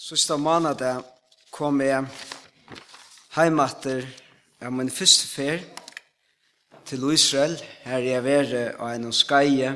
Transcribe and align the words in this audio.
Sista 0.00 0.38
måneden 0.40 1.02
kom 1.52 1.82
jeg 1.84 2.06
heimater 3.36 3.98
av 4.00 4.62
ja, 4.62 4.70
min 4.72 4.88
første 4.88 5.26
fer 5.28 5.60
til 6.88 7.04
Israel. 7.12 7.58
Her 7.84 8.06
jeg 8.06 8.24
var 8.24 8.54
og 8.78 8.94
en 8.94 9.12
skaie 9.12 9.74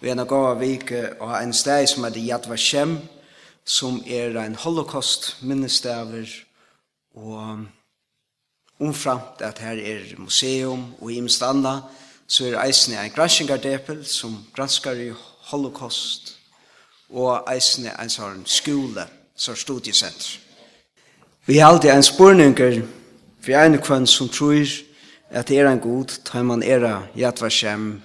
og 0.00 0.08
en 0.10 0.24
av 0.24 0.58
vike 0.58 1.04
og 1.20 1.36
en 1.36 1.54
sted 1.54 1.86
som 1.92 2.08
heter 2.08 2.26
Yad 2.26 2.50
Vashem 2.50 2.96
som 3.62 4.02
er 4.02 4.34
en 4.42 4.58
holocaust 4.64 5.30
minnestaver 5.46 6.26
og 7.14 7.62
omframt 8.82 9.46
at 9.46 9.62
her 9.62 9.78
er 9.78 10.12
museum 10.18 10.88
og 10.98 11.14
i 11.14 11.22
Mstanda 11.22 11.78
så 12.26 12.50
er 12.50 12.60
eisene 12.66 12.98
en 12.98 13.14
granskingardepel 13.14 14.02
som 14.02 14.40
granskar 14.56 14.98
i 14.98 15.12
holocaust 15.54 16.34
og 17.14 17.46
eisene 17.46 17.94
en 17.94 18.10
sånn 18.10 18.42
skole 18.42 19.06
som 19.42 19.56
studiesenter. 19.56 20.38
Vi 21.46 21.58
har 21.58 21.72
alltid 21.72 21.90
en 21.90 22.02
spurninger 22.02 22.82
for 23.42 23.52
en 23.58 23.78
kvann 23.78 24.06
som 24.06 24.28
tror 24.28 24.66
at 25.30 25.48
det 25.48 25.58
er 25.58 25.66
en 25.66 25.80
god, 25.80 26.12
tar 26.24 26.44
man 26.46 26.62
era 26.62 27.08
jatva 27.16 27.48
kjem, 27.50 28.02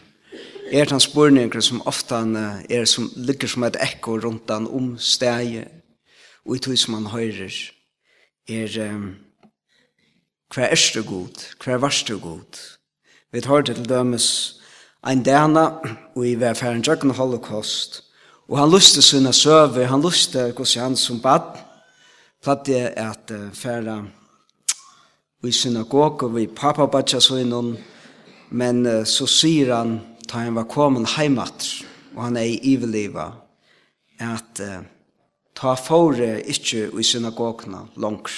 er 0.72 0.94
en 0.94 1.04
spurninger 1.04 1.62
som 1.62 1.84
ofte 1.86 2.16
er 2.70 2.86
som 2.86 3.12
ligger 3.16 3.48
som 3.48 3.64
et 3.64 3.78
ekko 3.84 4.18
rundt 4.24 4.48
den 4.48 4.68
om 4.68 4.96
steget, 4.98 5.68
og 6.46 6.56
i 6.56 6.60
tog 6.60 6.78
som 6.78 6.96
man 6.96 7.12
hører, 7.12 7.54
er 8.50 8.80
um, 8.90 9.16
hva 10.56 10.72
er 10.72 10.90
det 10.96 11.06
god, 11.06 11.46
hva 11.62 11.74
er 11.74 11.84
varst 11.84 12.08
det 12.08 12.22
god. 12.22 12.64
Vi 13.32 13.42
tar 13.42 13.62
det 13.62 13.76
til 13.76 13.90
dømes 13.90 14.28
en 15.08 15.24
dana, 15.24 15.70
og 16.16 16.28
i 16.28 16.34
hver 16.34 16.56
verfæren 16.56 16.82
jøkken 16.82 17.12
holocaust, 17.12 18.07
Og 18.48 18.56
han 18.62 18.72
luste 18.72 19.02
sina 19.04 19.34
søve, 19.36 19.86
han 19.90 20.02
luste 20.02 20.54
hos 20.56 20.78
han 20.80 20.96
som 20.96 21.20
bad, 21.20 21.58
platte 22.44 22.80
at 22.96 23.32
uh, 23.36 23.50
færa 23.52 23.98
i 25.44 25.52
synagog 25.52 26.24
og 26.24 26.36
vi 26.36 26.48
pappa 26.48 26.86
badja 26.88 27.20
så 27.20 27.42
innom, 27.42 27.74
men 28.56 28.86
uh, 28.88 29.04
så 29.04 29.28
sier 29.28 29.74
han, 29.76 29.98
ta 30.28 30.46
han 30.46 30.56
var 30.56 30.70
kommet 30.72 31.18
heimat, 31.18 31.66
og 32.16 32.22
han 32.24 32.38
er 32.40 32.48
i 32.48 32.60
iveliva, 32.72 33.26
at 34.24 34.62
uh, 34.64 34.78
ta 35.52 35.74
fore 35.76 36.38
ikkje 36.48 36.86
i 36.96 37.04
synagogna 37.04 37.84
langs. 38.00 38.38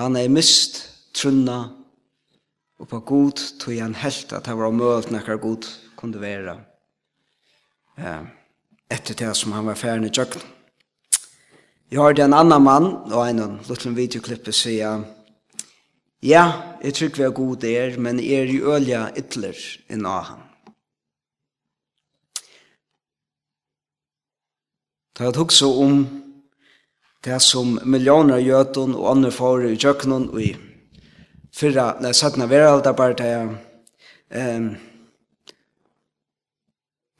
Han 0.00 0.18
er 0.18 0.32
mist 0.32 0.80
trunna 1.14 1.60
og 2.78 2.90
på 2.90 3.00
god 3.06 3.44
tog 3.62 3.78
han 3.78 3.94
helt 3.98 4.34
at 4.34 4.50
han 4.50 4.58
var 4.58 4.70
omølt 4.70 5.12
nekkar 5.14 5.38
god 5.42 5.66
kunde 5.98 6.20
være. 6.22 6.56
Ja. 7.98 8.18
Uh, 8.18 8.26
etter 8.90 9.14
det 9.14 9.34
som 9.36 9.52
han 9.52 9.68
var 9.68 9.78
ferdig 9.78 10.10
i 10.10 10.16
tjøkken. 10.18 10.42
Jeg 11.88 12.00
hørte 12.00 12.24
en 12.24 12.36
annan 12.36 12.62
mann, 12.64 12.88
og 13.12 13.22
en 13.24 13.60
liten 13.68 13.96
videoklippet 13.96 14.54
sier, 14.54 15.06
ja, 16.20 16.44
jeg 16.82 16.94
tror 16.94 17.14
vi 17.16 17.24
er 17.24 17.32
god 17.36 17.56
der, 17.62 17.96
men 17.96 18.20
jeg 18.20 18.42
er 18.42 18.52
i 18.52 18.60
ølja 18.60 19.02
ytler 19.16 19.56
enn 19.88 20.06
av 20.08 20.24
han. 20.28 20.44
Det 25.18 25.26
er 25.26 25.40
også 25.40 25.70
om 25.82 26.02
det 27.24 27.40
som 27.42 27.78
millioner 27.82 28.38
av 28.54 28.76
og 28.78 29.08
andre 29.10 29.30
får 29.34 29.64
i 29.66 29.78
tjøkkenen 29.78 30.28
og 30.30 30.42
i 30.42 30.52
fyrra, 31.54 31.96
nei, 32.02 32.12
sattna 32.14 32.46
veralda 32.46 32.92
bare 32.92 33.16
det, 33.18 33.32
um, 34.36 34.68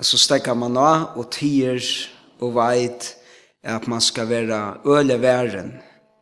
så 0.05 0.19
stekker 0.19 0.55
man 0.55 0.77
av 0.79 1.17
og 1.19 1.31
tider 1.35 1.83
og 2.39 2.55
veit 2.55 3.15
at 3.67 3.89
man 3.91 4.01
skal 4.01 4.29
være 4.31 4.59
øle 4.87 5.19
væren 5.21 5.73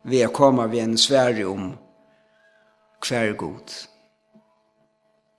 ved 0.03 0.25
å 0.25 0.33
komme 0.33 0.65
ved 0.71 0.83
en 0.83 0.97
svære 0.97 1.45
om 1.45 1.75
hver 3.05 3.35
god. 3.37 3.75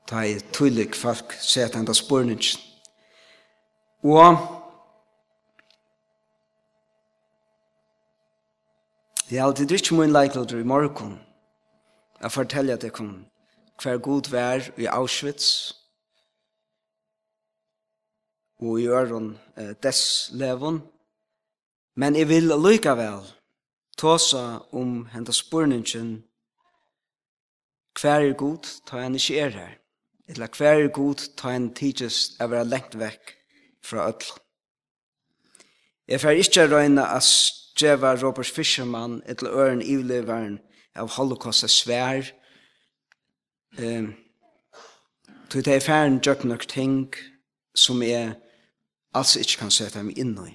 Ta 0.07 0.23
i 0.25 0.39
tullik 0.55 0.95
folk 0.95 1.35
sett 1.41 1.77
enda 1.77 1.93
spurning. 1.93 2.41
Og 4.07 4.39
det 9.29 9.39
er 9.39 9.45
alltid 9.45 9.75
ikke 9.75 9.99
mye 9.99 10.13
leiklodder 10.13 10.61
i 10.63 10.65
morgen 10.65 11.19
Jeg 12.23 12.33
forteller 12.33 12.75
at 12.75 12.85
jeg 12.85 12.93
kom 12.93 13.27
hver 13.83 13.99
god 13.99 14.31
vær 14.31 14.71
i 14.77 14.87
Auschwitz 14.87 15.75
og 18.61 18.81
i 18.81 18.87
øren 18.87 19.39
eh, 19.57 19.75
dess 19.83 20.31
leven. 20.33 20.83
Men 21.97 22.17
jeg 22.17 22.29
vil 22.29 22.53
likevel 22.63 23.23
tåsa 23.99 24.59
om 24.73 25.07
henta 25.13 25.33
spurningen 25.33 26.25
hver 28.01 28.23
er 28.23 28.33
god 28.39 28.67
ta 28.87 29.01
han 29.03 29.15
ikke 29.15 29.39
er 29.41 29.49
her, 29.51 29.73
eller 30.29 30.47
hver 30.59 30.85
er 30.85 30.89
god 30.89 31.25
ta 31.37 31.51
han 31.51 31.73
tidses 31.75 32.37
å 32.41 32.47
være 32.47 32.69
lengt 32.69 32.95
vekk 32.99 33.33
fra 33.83 34.09
ødel. 34.09 34.31
Jeg 36.09 36.21
får 36.21 36.39
ikke 36.43 36.69
røyne 36.71 37.05
at 37.05 37.27
djeva 37.79 38.15
Robert 38.15 38.47
Fisherman 38.47 39.23
eller 39.27 39.51
øren 39.51 39.83
ivleveren 39.83 40.59
av 40.95 41.11
holocaust 41.17 41.63
er 41.63 41.69
svær. 41.73 42.31
Um, 43.79 44.15
Tog 45.51 45.65
det 45.65 45.75
er 45.75 45.81
færen 45.81 46.21
gjør 46.21 46.45
nok 46.45 46.67
ting 46.69 47.15
som 47.75 48.03
er 48.03 48.35
altså 49.15 49.41
ikke 49.43 49.65
kan 49.65 49.73
sette 49.75 50.03
meg 50.03 50.19
inn 50.19 50.35
i. 50.45 50.55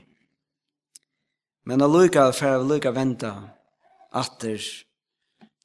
Men 1.66 1.82
a 1.82 1.88
lukka 1.88 2.30
for 2.36 2.60
å 2.60 2.68
lukka 2.68 2.92
venta 2.96 3.34
atter 4.14 4.62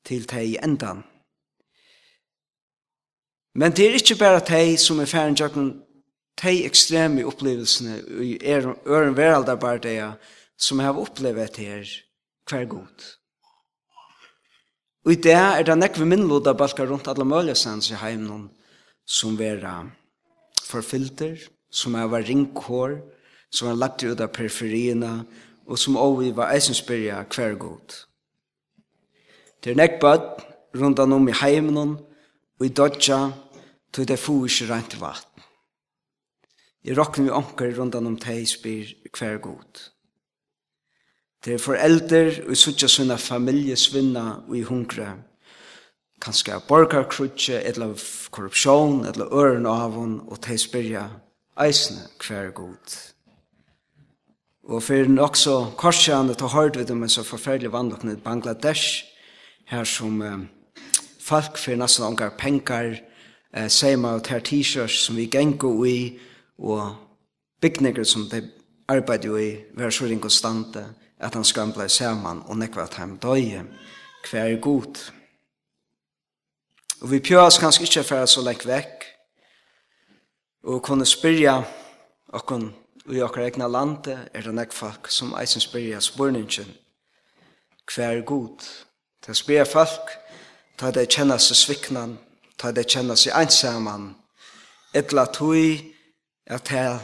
til 0.07 0.27
teg 0.31 0.55
i 0.55 0.59
endan. 0.63 1.03
Men 3.59 3.75
det 3.75 3.89
er 3.89 3.99
ikke 3.99 4.19
bare 4.21 4.45
teg 4.47 4.77
som 4.81 5.01
er 5.03 5.11
færen 5.11 5.37
jøkken 5.37 5.73
teg 6.39 6.63
ekstreme 6.69 7.27
opplevelsene 7.27 7.99
i 8.23 8.37
er, 8.39 8.69
øren 8.87 9.17
veraldarbardeia 9.19 10.13
som 10.59 10.79
har 10.83 10.99
opplevet 10.99 11.59
her 11.59 11.89
hver 12.49 12.69
god. 12.71 13.07
Og 15.07 15.15
i 15.15 15.21
det 15.25 15.35
er 15.35 15.65
det 15.67 15.79
nekve 15.79 16.07
minnloda 16.07 16.55
balkar 16.55 16.91
rundt 16.91 17.09
alle 17.11 17.27
møljesands 17.27 17.91
i 17.91 17.99
heimnum 17.99 18.49
som 19.09 19.39
vera 19.39 19.81
forfylter, 20.69 21.39
som 21.71 21.95
er 21.95 22.09
var 22.09 22.25
ringkår, 22.27 22.99
som 23.51 23.69
er 23.69 23.79
lagt 23.79 24.05
ut 24.05 24.21
av 24.21 24.33
periferierna, 24.33 25.23
og 25.69 25.79
som 25.79 25.97
også 25.97 26.33
var 26.37 26.53
eisensbyrja 26.55 27.25
hver 27.29 27.57
god. 27.61 27.97
Det 29.65 29.73
er 29.73 29.81
nekbad 29.81 30.45
rundan 30.77 31.13
om 31.13 31.29
i 31.29 31.37
heimen, 31.37 31.99
og 32.59 32.67
i 32.67 32.73
dodja, 32.73 33.33
tog 33.93 34.09
det 34.09 34.19
få 34.19 34.45
ikke 34.47 34.69
rent 34.73 35.01
vatt. 35.01 35.29
Jeg 36.85 36.97
råkner 36.97 37.25
vi 37.25 37.37
anker 37.37 37.73
rundan 37.77 38.07
om 38.07 38.17
teg 38.21 38.47
spyr 38.49 38.93
hver 39.13 39.39
god. 39.43 39.81
Det 41.45 41.55
er 41.55 41.63
foreldre 41.63 42.23
og 42.49 42.57
suttja 42.59 42.89
sånne 42.91 43.19
familie 43.19 43.77
svinna 43.77 44.41
og 44.49 44.57
i 44.59 44.65
hungre, 44.67 45.09
kanskje 46.21 46.57
av 46.57 46.67
borgarkrutje, 46.69 47.61
eller 47.61 47.95
korrupsjon, 48.35 49.05
eller 49.07 49.35
øren 49.35 49.67
av 49.67 49.95
hon, 49.95 50.19
og 50.27 50.41
teg 50.43 50.59
spyrja 50.61 51.07
eisne 51.61 52.07
hver 52.27 52.51
god. 52.51 52.97
Og 54.69 54.83
for 54.83 54.95
den 54.95 55.19
også 55.19 55.73
korsjane 55.77 56.35
ta 56.35 56.47
hørt 56.53 56.77
vi 56.77 56.85
dem 56.85 57.03
en 57.03 57.09
så 57.09 57.23
forferdelig 57.23 57.73
vandlokne 57.73 58.13
i 58.13 58.21
Bangladesh, 58.21 59.05
her 59.67 59.85
som 59.85 60.23
eh, 60.23 60.39
folk 61.21 61.59
for 61.59 61.77
nesten 61.77 62.05
omgar 62.05 62.37
penger, 62.39 63.01
eh, 63.55 63.69
seima 63.69 64.15
og 64.17 64.25
ter 64.25 64.45
t-shirts 64.45 65.05
som 65.07 65.17
vi 65.17 65.27
gengo 65.27 65.85
i, 65.85 66.19
og 66.59 66.97
bygninger 67.61 68.05
som 68.05 68.29
de 68.29 68.43
arbeider 68.89 69.37
i, 69.39 69.51
hver 69.75 69.91
så 69.91 70.05
ring 70.05 70.21
konstante, 70.21 70.85
at 71.19 71.35
han 71.35 71.45
skamble 71.45 71.89
saman 71.89 72.43
og 72.47 72.59
nekva 72.59 72.83
at 72.83 72.95
han 72.95 73.17
døye, 73.17 73.65
hver 74.31 74.61
god. 74.61 75.01
Og 77.01 77.11
vi 77.11 77.21
pjøs 77.21 77.59
kanskje 77.59 77.83
ikke 77.83 78.05
for 78.05 78.27
så 78.27 78.43
lengt 78.45 78.67
vekk, 78.67 79.05
Og 80.63 80.83
kunne 80.83 81.07
spyrja 81.07 81.63
okkon 82.29 82.75
i 83.11 83.21
okkar 83.23 83.47
egna 83.47 83.69
lande 83.69 84.29
er 84.35 84.43
det 84.43 84.55
nek 84.55 84.73
folk 84.73 85.11
som 85.11 85.35
eisen 85.41 85.61
spyrja 85.61 86.01
spurningen 86.01 86.75
hver 87.95 88.21
god. 88.21 88.65
Ta 89.23 89.33
spyrja 89.33 89.65
folk 89.65 90.19
ta 90.79 90.91
det 90.95 91.09
kjenna 91.11 91.39
seg 91.43 91.59
sviknan, 91.59 92.17
ta 92.57 92.71
det 92.73 92.87
kjenna 92.87 93.17
seg 93.19 93.35
einsaman, 93.35 94.13
etla 94.95 95.27
tui 95.35 95.95
at 96.47 96.71
ta 96.71 97.01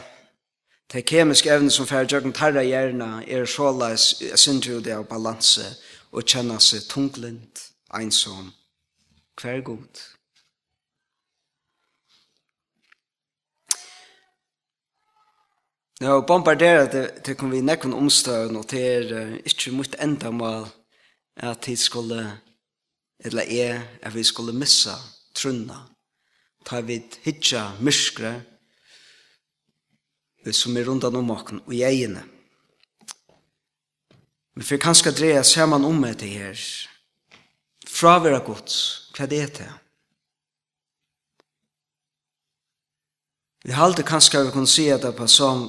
de 0.93 1.01
kemiske 1.01 1.51
evne 1.51 1.71
som 1.73 1.87
fyrir 1.89 2.07
jøkken 2.11 2.33
tarra 2.33 2.63
hjerna 2.63 3.23
er 3.27 3.45
såleis 3.49 4.13
sindrudi 4.39 4.93
av 4.95 5.07
balanse 5.09 5.65
og 6.15 6.23
kjenna 6.23 6.59
seg 6.63 6.85
tunglind, 6.87 7.65
einsom, 7.91 8.53
hver 9.41 9.59
god. 9.65 10.14
Ja, 16.01 16.17
og 16.17 16.25
bombardera 16.27 16.87
det, 16.91 17.03
det 17.23 17.37
kom 17.39 17.53
vi 17.55 17.61
nekken 17.63 17.93
omstøvn, 17.95 18.57
og 18.59 18.65
det 18.67 18.81
er 18.83 19.11
uh, 19.15 19.35
ikke 19.47 19.71
mot 19.71 19.95
enda 20.03 20.31
mal 20.31 20.65
at 21.35 21.67
vi 21.67 21.75
skulle, 21.75 22.19
eller 23.19 23.43
er, 23.47 23.79
at 24.01 24.15
vi 24.15 24.23
skulle 24.23 24.53
missa 24.53 24.95
trunna. 25.35 25.77
Ta 26.65 26.81
vi 26.81 26.99
hitja 27.23 27.69
myskre 27.79 28.33
som 30.51 30.77
er 30.77 30.85
rundan 30.85 31.15
om 31.15 31.31
åkken 31.31 31.61
og 31.65 31.73
jegene. 31.73 32.25
Men 34.55 34.67
for 34.67 34.77
kanskje 34.77 35.15
dreia 35.15 35.43
saman 35.43 35.85
om 35.85 36.03
etter 36.05 36.27
her, 36.27 36.59
fravera 37.87 38.39
gods, 38.43 39.09
hva 39.15 39.27
det 39.31 39.41
er 39.41 39.55
det? 39.57 39.71
Vi 43.65 43.73
halte 43.73 44.05
kanskje 44.05 44.43
vi 44.45 44.53
kunne 44.53 44.69
si 44.69 44.89
at 44.93 45.01
det 45.01 45.15
på 45.17 45.27
som 45.27 45.65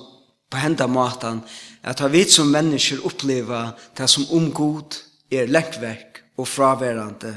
på 0.51 0.57
henda 0.57 0.87
matan 0.87 1.43
at 1.83 2.01
ha 2.01 2.09
vit 2.09 2.33
som 2.33 2.51
mennesker 2.51 3.05
opplever 3.07 3.73
det 3.99 4.09
som 4.11 4.27
om 4.31 4.51
god 4.53 4.99
er 5.31 5.51
lengt 5.51 5.81
og 6.37 6.49
fraværende 6.49 7.35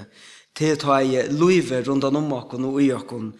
til 0.55 0.75
å 0.75 0.81
ta 0.81 0.99
i 1.01 1.23
løyve 1.31 1.81
rundt 1.87 2.03
om 2.03 2.33
okken 2.33 2.65
og 2.65 2.81
i 2.83 2.91
okken 2.93 3.33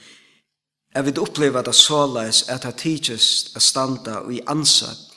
Jeg 0.96 1.06
vil 1.06 1.20
oppleve 1.22 1.62
det 1.62 1.76
såleis 1.76 2.48
at 2.50 2.64
det 2.66 2.80
tidses 2.82 3.54
å 3.56 3.62
standa 3.62 4.24
og 4.24 4.34
i 4.34 4.42
ansett 4.48 5.12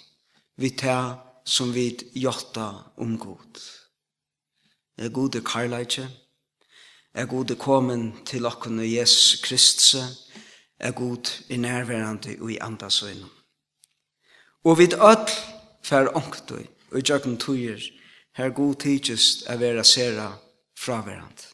vi 0.61 0.71
ta 0.77 1.17
som 1.45 1.73
vi 1.73 1.87
gjøtta 2.15 2.67
om 3.01 3.17
god. 3.19 3.61
Er 4.99 5.09
gode 5.09 5.41
karlægje, 5.41 6.05
er 7.15 7.27
gode 7.27 7.57
kommen 7.57 8.13
til 8.29 8.47
okken 8.47 8.79
og 8.79 8.93
Jesus 8.93 9.41
Kristus, 9.41 9.97
er 10.79 10.93
god 10.93 11.33
i 11.49 11.57
nærværende 11.57 12.37
og 12.41 12.53
i 12.53 12.61
andasøgnen. 12.61 13.42
Og 14.65 14.79
vid 14.79 14.95
öll 14.95 15.31
fer 15.83 16.11
ångtøy, 16.17 16.67
og 16.91 16.99
i 16.99 17.03
tjøkken 17.03 17.39
tøyer, 17.39 17.81
her 18.33 18.51
god 18.55 18.75
tidsist 18.75 19.43
er 19.47 19.59
vera 19.59 19.85
sera 19.85 20.29
fraverand. 20.79 21.49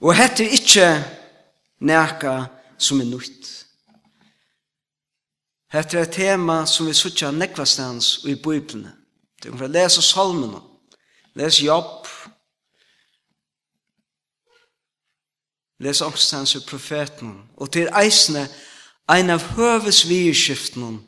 Og 0.00 0.14
hette 0.14 0.46
ikkje 0.50 0.88
nærka 1.80 2.44
som 2.78 3.00
er 3.00 3.10
nytt. 3.10 3.50
Hette 5.72 5.98
er 5.98 6.06
et 6.06 6.14
tema 6.14 6.64
som 6.66 6.86
vi 6.86 6.94
suttja 6.94 7.32
nekvastans 7.34 8.18
og 8.24 8.30
i 8.30 8.38
bøyplene. 8.38 8.92
Du 9.42 9.50
kan 9.56 9.72
lese 9.72 10.02
salmene, 10.02 10.60
lese 11.34 11.64
jobb, 11.64 12.06
lese 15.82 16.06
ångstans 16.06 16.54
og 16.56 16.62
profeten, 16.68 17.34
og 17.56 17.72
til 17.72 17.90
eisne 17.98 18.46
ein 19.06 19.30
av 19.30 19.42
høves 19.52 20.04
høvesvirskiftene 20.04 20.98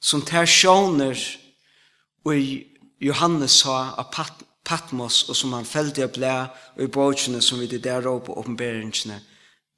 som 0.00 0.22
tar 0.24 0.46
sjåner 0.48 1.18
og 2.24 2.34
Johannes 3.04 3.60
sa 3.62 3.94
av 3.98 4.10
Pat 4.14 4.44
Patmos 4.68 5.22
og 5.30 5.36
som 5.36 5.54
han 5.56 5.64
felte 5.64 6.04
av 6.04 6.12
blæ 6.12 6.34
og 6.76 6.82
i 6.84 6.90
bøkene 6.92 7.40
som 7.40 7.60
vi 7.60 7.66
det 7.66 7.82
der 7.84 8.06
og 8.08 8.26
på 8.26 8.34
åpenberingene 8.36 9.16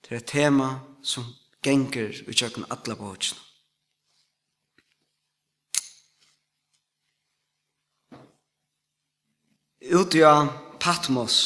til 0.02 0.16
et 0.16 0.26
tema 0.26 0.80
som 1.02 1.26
genger 1.62 2.10
i 2.26 2.34
kjøkken 2.34 2.66
alle 2.70 2.96
bøkene. 2.98 3.38
Ute 9.90 10.26
av 10.26 10.50
Patmos 10.80 11.36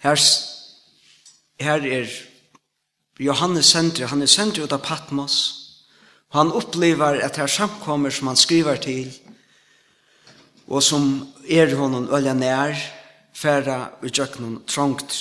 her, 0.00 0.20
her 1.60 1.86
er 1.86 2.29
Johannes 3.20 3.66
sender, 3.66 4.06
han 4.08 4.22
er 4.22 4.30
sender 4.30 4.64
ut 4.64 4.72
av 4.72 4.80
Patmos. 4.80 5.36
Og 6.30 6.38
han 6.38 6.52
opplever 6.56 7.20
at 7.20 7.36
her 7.36 7.50
samkommer 7.50 8.10
som 8.14 8.30
han 8.30 8.38
skriver 8.38 8.80
til, 8.80 9.10
og 10.70 10.82
som 10.82 11.26
er 11.50 11.74
honom 11.76 12.06
ølja 12.14 12.32
nær, 12.38 12.78
færa 13.34 13.80
og 14.00 14.08
jøknum 14.08 14.60
trångt. 14.66 15.16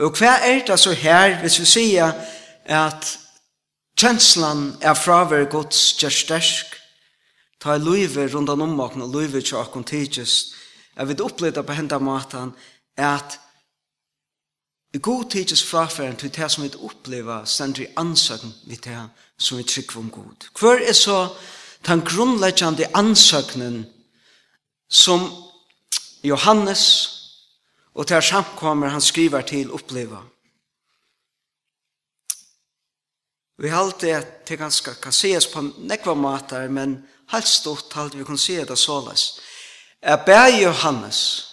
Og 0.00 0.16
hva 0.16 0.38
er 0.48 0.64
det 0.66 0.78
så 0.80 0.94
her, 0.96 1.36
hvis 1.42 1.60
vi 1.60 1.68
sier 1.68 2.14
at 2.64 3.10
kjenslan 4.00 4.72
er 4.80 4.96
fraver 4.96 5.44
gods 5.52 5.92
kjærstersk, 6.00 6.78
ta 7.60 7.76
i 7.76 7.82
luive 7.82 8.26
rundan 8.32 8.64
om 8.64 8.80
og 8.80 8.96
luive 9.12 9.42
tja 9.44 9.60
akon 9.60 9.84
tidsist, 9.84 10.56
jeg 10.96 11.08
vil 11.08 11.22
oppleve 11.22 11.62
på 11.62 11.76
henda 11.76 11.98
matan 11.98 12.50
at 12.96 13.38
I 14.94 14.98
god 14.98 15.30
tidsis 15.30 15.62
fraferen 15.64 16.16
til 16.16 16.34
det 16.34 16.50
som 16.52 16.64
vi 16.64 16.70
opplever 16.84 17.44
stender 17.44 17.82
i 17.82 17.92
ansøkken 17.96 18.54
vi 18.64 18.76
det 18.76 19.08
som 19.38 19.58
vi 19.58 19.64
trykker 19.64 19.98
om 19.98 20.10
god. 20.10 20.48
Hver 20.60 20.88
er 20.88 20.92
så 20.92 21.28
den 21.86 22.00
grunnleggjande 22.00 22.90
ansøknen 22.94 23.86
som 24.90 25.30
Johannes 26.24 26.84
og 27.94 28.06
til 28.06 28.22
samkommer 28.22 28.88
han 28.88 29.00
skriver 29.00 29.40
til 29.40 29.72
oppleva. 29.72 30.20
Vi 33.58 33.68
halte 33.68 34.16
at 34.16 34.48
det 34.48 34.58
ganske 34.58 34.94
kan 35.02 35.12
ses 35.12 35.46
på 35.46 35.62
nekva 35.78 36.14
matar, 36.14 36.68
men 36.68 37.04
helt 37.32 37.48
stort 37.48 37.92
halte 37.92 38.18
vi 38.18 38.24
kan 38.24 38.38
se 38.38 38.64
det 38.64 38.78
såles. 38.78 39.40
Er 40.02 40.16
bæg 40.16 40.62
Johannes 40.62 41.48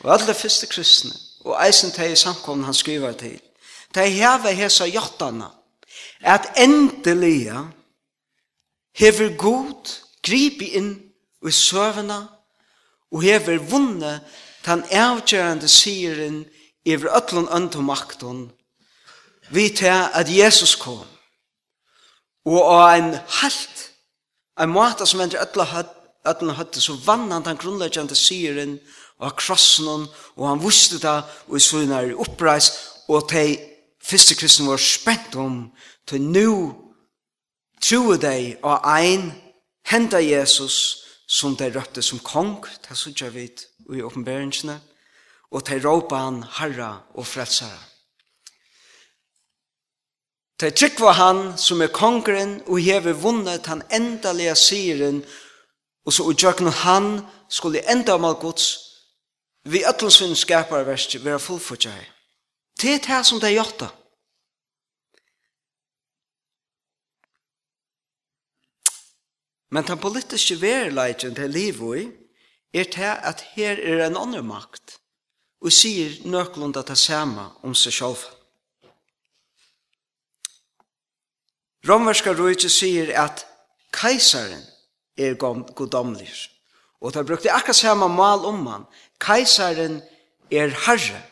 og 0.00 0.12
alle 0.12 0.34
første 0.34 0.66
kristne 0.66 1.23
og 1.44 1.66
eisen 1.66 1.92
til 1.92 2.12
i 2.12 2.16
samkomne 2.16 2.64
han 2.64 2.74
skriver 2.74 3.12
til. 3.12 3.40
De 3.94 4.08
heve 4.10 4.54
hesa 4.54 4.86
jottana, 4.86 5.50
at 6.20 6.52
endelige 6.56 7.58
hever 8.94 9.36
god 9.36 10.00
gripi 10.22 10.72
inn 10.78 10.94
i 11.46 11.50
søvna 11.50 12.24
og 13.12 13.22
hever 13.22 13.58
vunne 13.58 14.20
tan 14.64 14.84
avgjørende 14.90 15.68
siren 15.68 16.44
over 16.86 17.08
ötlun 17.18 17.50
øntomakton 17.56 18.52
vi 19.50 19.68
til 19.68 19.92
at 20.14 20.36
Jesus 20.36 20.74
kom 20.74 21.04
og 22.44 22.60
av 22.72 22.98
en 22.98 23.14
halt 23.40 23.90
en 24.60 24.72
måte 24.72 25.06
som 25.06 25.20
vender 25.20 25.42
ötla 25.42 25.64
høtt 25.64 26.00
Ötlen 26.24 26.54
høtte, 26.56 26.80
så 26.80 26.94
vann 27.04 27.28
han 27.32 27.44
den 27.44 27.58
grunnleggjande 27.60 28.16
sieren 28.16 28.78
og 29.18 29.36
krossen, 29.36 30.08
og 30.36 30.48
han 30.48 30.62
visste 30.62 30.98
det, 30.98 31.22
og 31.48 31.56
i 31.56 31.62
sånne 31.62 32.00
er 32.02 32.18
oppreis, 32.20 32.70
og 33.08 33.28
til 33.30 33.56
fyrste 34.04 34.36
kristne 34.38 34.68
var 34.68 34.82
spent 34.82 35.36
om, 35.40 35.70
til 36.06 36.22
nu 36.22 36.50
troer 37.80 38.20
de 38.20 38.56
av 38.64 38.84
ein, 38.96 39.30
henta 39.90 40.20
Jesus, 40.20 41.04
som 41.28 41.56
de 41.56 41.70
røpte 41.72 42.02
som 42.02 42.20
kong, 42.20 42.64
det 42.88 42.96
synes 42.96 43.22
jeg 43.22 43.34
vidt, 43.34 43.66
i 43.92 44.02
oppenberingsene, 44.02 44.78
og 45.52 45.66
de 45.68 45.80
råpa 45.80 46.24
han 46.26 46.44
herra 46.58 47.04
og 47.14 47.26
frelsere. 47.26 47.80
De 50.60 50.70
tryggva 50.70 51.12
han 51.18 51.40
som 51.58 51.82
er 51.82 51.92
kongren 51.92 52.60
og 52.66 52.78
hever 52.80 53.16
vunnet 53.18 53.66
han 53.66 53.82
endelige 53.92 54.54
siren, 54.56 55.24
og 56.06 56.12
så 56.12 56.24
utjøkken 56.30 56.68
han 56.84 57.24
skulle 57.48 57.82
enda 57.90 58.14
om 58.14 58.24
all 58.24 58.38
gods 58.40 58.83
vi 59.64 59.84
ætlsvinn 59.84 60.36
skapar 60.36 60.84
verst 60.84 61.16
vera 61.24 61.40
fullfutja 61.40 61.90
hei. 61.90 62.08
Det 62.80 62.94
er 62.94 63.04
det 63.06 63.26
som 63.26 63.40
det 63.40 63.50
er 63.50 63.60
gjort 63.62 63.84
Men 69.70 69.86
den 69.86 69.98
politiske 69.98 70.60
verilegjen 70.60 71.34
til 71.34 71.50
livoi 71.50 72.04
er 72.74 72.84
til 72.84 73.10
at 73.30 73.40
her 73.56 73.80
er 73.82 74.06
en 74.06 74.16
annen 74.16 74.46
makt 74.46 75.00
og 75.64 75.72
sier 75.72 76.14
nøklunda 76.30 76.84
det 76.86 76.98
samme 76.98 77.48
om 77.66 77.74
seg 77.74 77.92
selv. 77.92 78.22
Romverska 81.88 82.32
rujtje 82.32 82.70
sier 82.70 83.10
at 83.18 83.46
keisaren 83.92 84.62
er 85.18 85.34
godomlig 85.34 86.30
og 87.04 87.12
det 87.12 87.26
brukte 87.26 87.52
akkurat 87.52 87.76
samme 87.76 88.08
mal 88.08 88.46
om 88.48 88.66
han 88.66 88.84
Keisaren 89.20 90.02
er 90.50 90.72
herre, 90.86 91.22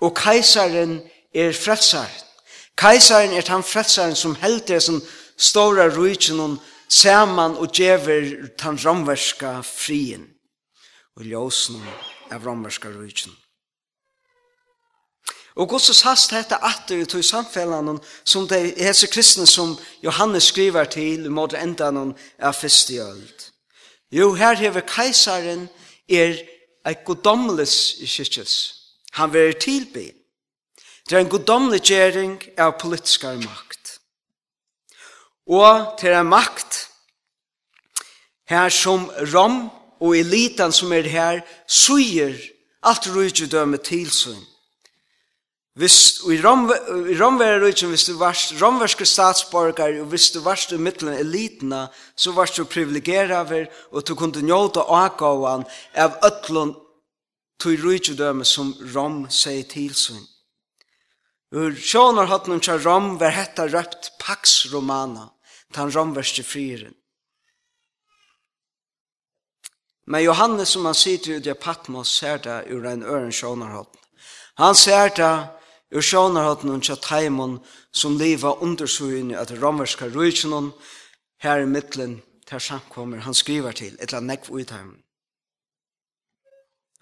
og 0.00 0.14
keisaren 0.16 1.00
er 1.34 1.52
frelsaren. 1.52 2.24
Keisaren 2.78 3.32
er 3.34 3.48
han 3.50 3.62
frelsaren 3.62 4.16
som 4.16 4.36
helder 4.38 4.78
som 4.80 5.02
stora 5.36 5.88
rujtjen 5.90 6.58
saman 6.88 7.56
og 7.58 7.74
djever 7.74 8.48
tan 8.58 8.78
romverska 8.84 9.60
frien 9.62 10.28
og 11.18 11.26
ljósen 11.26 11.82
av 12.30 12.44
romverska 12.46 12.88
rujtjen. 12.94 13.34
Og 15.58 15.68
Guds 15.68 16.02
hast 16.06 16.30
hette 16.30 16.54
atter 16.62 17.02
ut 17.02 17.14
i 17.18 17.22
samfellan 17.26 17.98
som 18.22 18.46
de 18.46 18.60
hese 18.78 19.08
kristne 19.10 19.46
som 19.46 19.74
Johannes 20.04 20.52
skriver 20.52 20.86
til 20.86 21.26
i 21.26 21.32
måte 21.34 21.58
enda 21.58 21.90
noen 21.90 22.14
av 22.38 22.54
fyrste 22.54 23.00
øld. 23.02 23.48
Jo, 24.14 24.32
her 24.38 24.54
hever 24.54 24.86
keisaren 24.86 25.66
er 26.08 26.38
eit 26.88 27.04
godomles 27.04 27.98
kyrkjes. 28.04 28.54
Han 29.12 29.32
vil 29.32 29.54
tilby. 29.60 30.06
Det 31.08 31.16
er 31.16 31.24
en 31.24 31.32
godomlig 31.32 31.80
gjering 31.88 32.36
av 32.60 32.76
politiskar 32.80 33.36
makt. 33.40 33.94
Og 35.48 35.96
til 36.00 36.12
en 36.12 36.28
makt 36.28 36.84
her 38.48 38.68
som 38.72 39.08
Rom 39.32 39.70
og 40.00 40.16
elitan 40.16 40.72
som 40.72 40.92
er 40.92 41.08
her 41.08 41.40
suger 41.66 42.36
alt 42.82 43.08
rujtjødømme 43.08 43.80
til. 43.84 44.10
Hvis 45.78 46.24
i 46.26 46.40
romverrøyken, 46.42 47.92
hvis 47.92 48.08
du 48.08 48.16
var 48.18 48.34
romverske 48.58 49.06
statsborgar, 49.06 50.00
og 50.00 50.06
hvis 50.10 50.30
du 50.34 50.40
var 50.42 50.58
i 50.72 50.76
middelen 50.76 51.14
elitene, 51.14 51.86
så 52.16 52.32
var 52.32 52.50
du 52.56 52.64
privilegeraver, 52.64 53.68
og 53.92 54.08
du 54.08 54.14
kunne 54.18 54.42
njóta 54.42 54.82
avgåan 54.82 55.62
av 55.94 56.18
ötlun 56.26 56.74
til 57.62 57.78
rujtjudøme 57.78 58.44
som 58.44 58.72
rom 58.94 59.28
sier 59.30 59.62
til 59.70 59.94
sin. 59.94 60.24
Ur 61.54 61.70
hatt 62.26 62.48
noen 62.48 62.60
tja 62.60 62.74
rom 62.76 63.14
ver 63.20 63.30
hetta 63.30 63.68
røpt 63.70 64.18
Pax 64.18 64.66
Romana, 64.72 65.30
tan 65.72 65.94
romverske 65.94 66.42
frieren. 66.42 66.94
Men 70.06 70.24
Johannes 70.24 70.68
som 70.74 70.84
han 70.84 70.94
sitter 70.94 71.36
ut 71.36 71.46
i 71.46 71.54
Patmos 71.54 72.08
ser 72.18 72.38
det 72.38 72.66
ur 72.72 72.84
en 72.86 73.02
øren 73.02 73.32
sjónar 73.32 73.72
hatt. 73.76 73.94
Han 74.54 74.74
ser 74.74 75.14
det 75.14 75.57
Ur 75.90 76.04
sjånarhåten 76.04 76.70
og 76.74 76.82
tjattaimon 76.84 77.58
som 77.92 78.18
liva 78.20 78.52
undersugin 78.60 79.32
at 79.32 79.52
romerska 79.62 80.10
rujtjenon 80.12 80.72
her 81.40 81.62
i 81.64 81.70
mittlen 81.70 82.18
til 82.48 82.60
samkommer 82.60 83.24
han 83.24 83.34
skriver 83.34 83.72
til 83.72 83.94
et 83.94 84.12
eller 84.12 84.26
nekv 84.26 84.50
uitheim. 84.52 84.92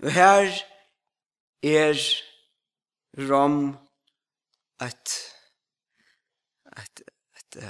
Og 0.02 0.12
her 0.12 0.52
er 1.62 1.98
rom 3.30 3.76
at 4.80 5.16
at 6.76 7.02
at 7.36 7.64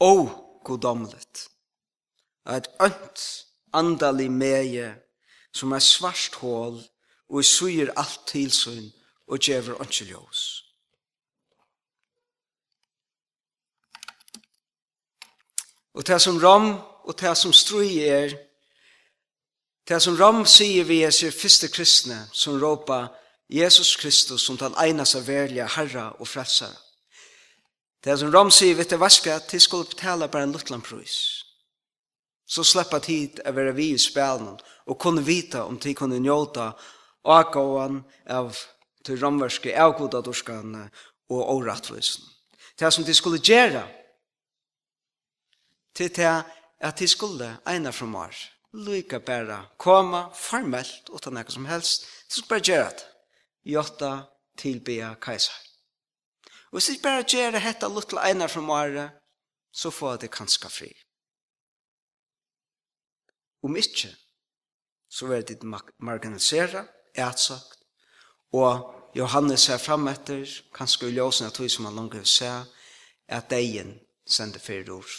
o 0.00 0.28
godomlet 0.64 1.48
at 2.46 2.68
ønt 2.80 3.46
andalig 3.72 4.30
meie 4.30 4.94
som 5.52 5.72
er 5.72 5.78
svart 5.78 6.34
hål 6.40 6.80
og 7.28 7.44
suger 7.44 7.92
alt 7.96 8.20
tilsyn 8.26 8.90
og 9.26 9.38
gjever 9.38 9.80
ikke 9.82 10.04
ljøs. 10.04 10.64
Og 15.94 16.06
det 16.06 16.22
som 16.22 16.38
ram 16.38 16.72
og 17.04 17.20
det 17.20 17.36
som 17.38 17.52
strøy 17.52 17.98
er, 18.02 18.34
det 19.88 20.02
som 20.02 20.16
ram 20.16 20.44
sier 20.46 20.84
vi 20.84 21.02
er 21.04 21.12
sier 21.12 21.32
første 21.32 21.68
kristne 21.68 22.24
som 22.32 22.58
råpa 22.60 23.06
Jesus 23.48 23.96
Kristus 23.96 24.42
som 24.42 24.56
den 24.58 24.74
eneste 24.80 25.26
verlige 25.26 25.68
herre 25.76 26.12
og 26.12 26.28
frelsere. 26.28 26.74
Det 28.04 28.18
som 28.18 28.32
ram 28.32 28.50
sier 28.50 28.74
vi 28.74 28.84
til 28.84 28.98
vaska, 28.98 29.38
til 29.38 29.60
skulle 29.60 29.88
betale 29.88 30.28
bare 30.28 30.42
en 30.42 30.52
luttlandprøys. 30.52 31.44
Så 32.46 32.64
slipper 32.64 32.98
tid 32.98 33.40
å 33.46 33.52
være 33.56 33.72
vi 33.76 33.92
i 33.94 33.98
spelen 33.98 34.58
og 34.86 34.98
kunne 35.00 35.24
vite 35.24 35.62
om 35.62 35.78
de 35.78 35.94
kunne 35.94 36.18
njåta 36.18 36.72
och 37.24 37.56
av 38.26 38.56
til 39.04 39.20
ramverske 39.20 39.74
avgoda 39.76 40.22
dorskane 40.24 40.88
og 41.30 41.42
årettvisen. 41.56 42.24
Det 42.78 42.92
som 42.92 43.04
de 43.04 43.14
skulle 43.14 43.38
gjøre, 43.38 43.84
til 45.94 46.10
det 46.16 46.32
at 46.80 46.98
de 46.98 47.08
skulle 47.08 47.50
eina 47.70 47.92
fra 47.94 48.06
mar, 48.06 48.34
lykke 48.74 49.20
bare 49.20 49.60
komme 49.78 50.24
formelt, 50.34 51.10
uten 51.14 51.36
noe 51.36 51.54
som 51.54 51.68
helst, 51.70 52.08
de 52.28 52.34
skulle 52.34 52.56
bare 52.56 52.66
gjøre 52.70 52.90
det. 52.90 53.10
Jota 53.64 54.10
tilbya 54.60 55.14
kaiser. 55.22 55.54
Og 56.74 56.80
hvis 56.80 56.90
de 56.90 57.02
bare 57.02 57.22
gjør 57.22 57.54
dette 57.54 57.88
luttel 57.88 58.18
eina 58.18 58.48
fra 58.50 58.60
Mare, 58.60 59.06
så 59.72 59.90
får 59.94 60.16
de 60.24 60.28
kanska 60.28 60.68
fri. 60.68 60.90
Om 63.62 63.76
ikke, 63.78 64.10
så 65.08 65.30
vil 65.30 65.46
det 65.46 65.62
marginalisere, 65.64 66.82
etsagt, 67.14 67.73
og 68.54 68.94
Johannes 69.14 69.66
ser 69.66 69.78
fram 69.78 70.08
etter, 70.10 70.46
kanskje 70.74 71.10
i 71.10 71.16
ljósen 71.18 71.48
av 71.48 71.54
tog 71.54 71.70
som 71.70 71.86
han 71.88 71.98
langer 71.98 72.24
ser, 72.26 72.64
at 73.28 73.50
deien 73.50 73.94
sender 74.26 74.62
fyrir 74.62 74.92
ord. 74.94 75.12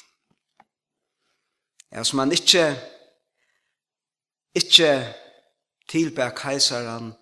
Ja, 1.91 2.03
som 2.03 2.19
han 2.19 2.33
ikke, 2.35 2.65
ikke 4.55 4.89
tilber 5.87 6.33
keisaren, 6.35 7.13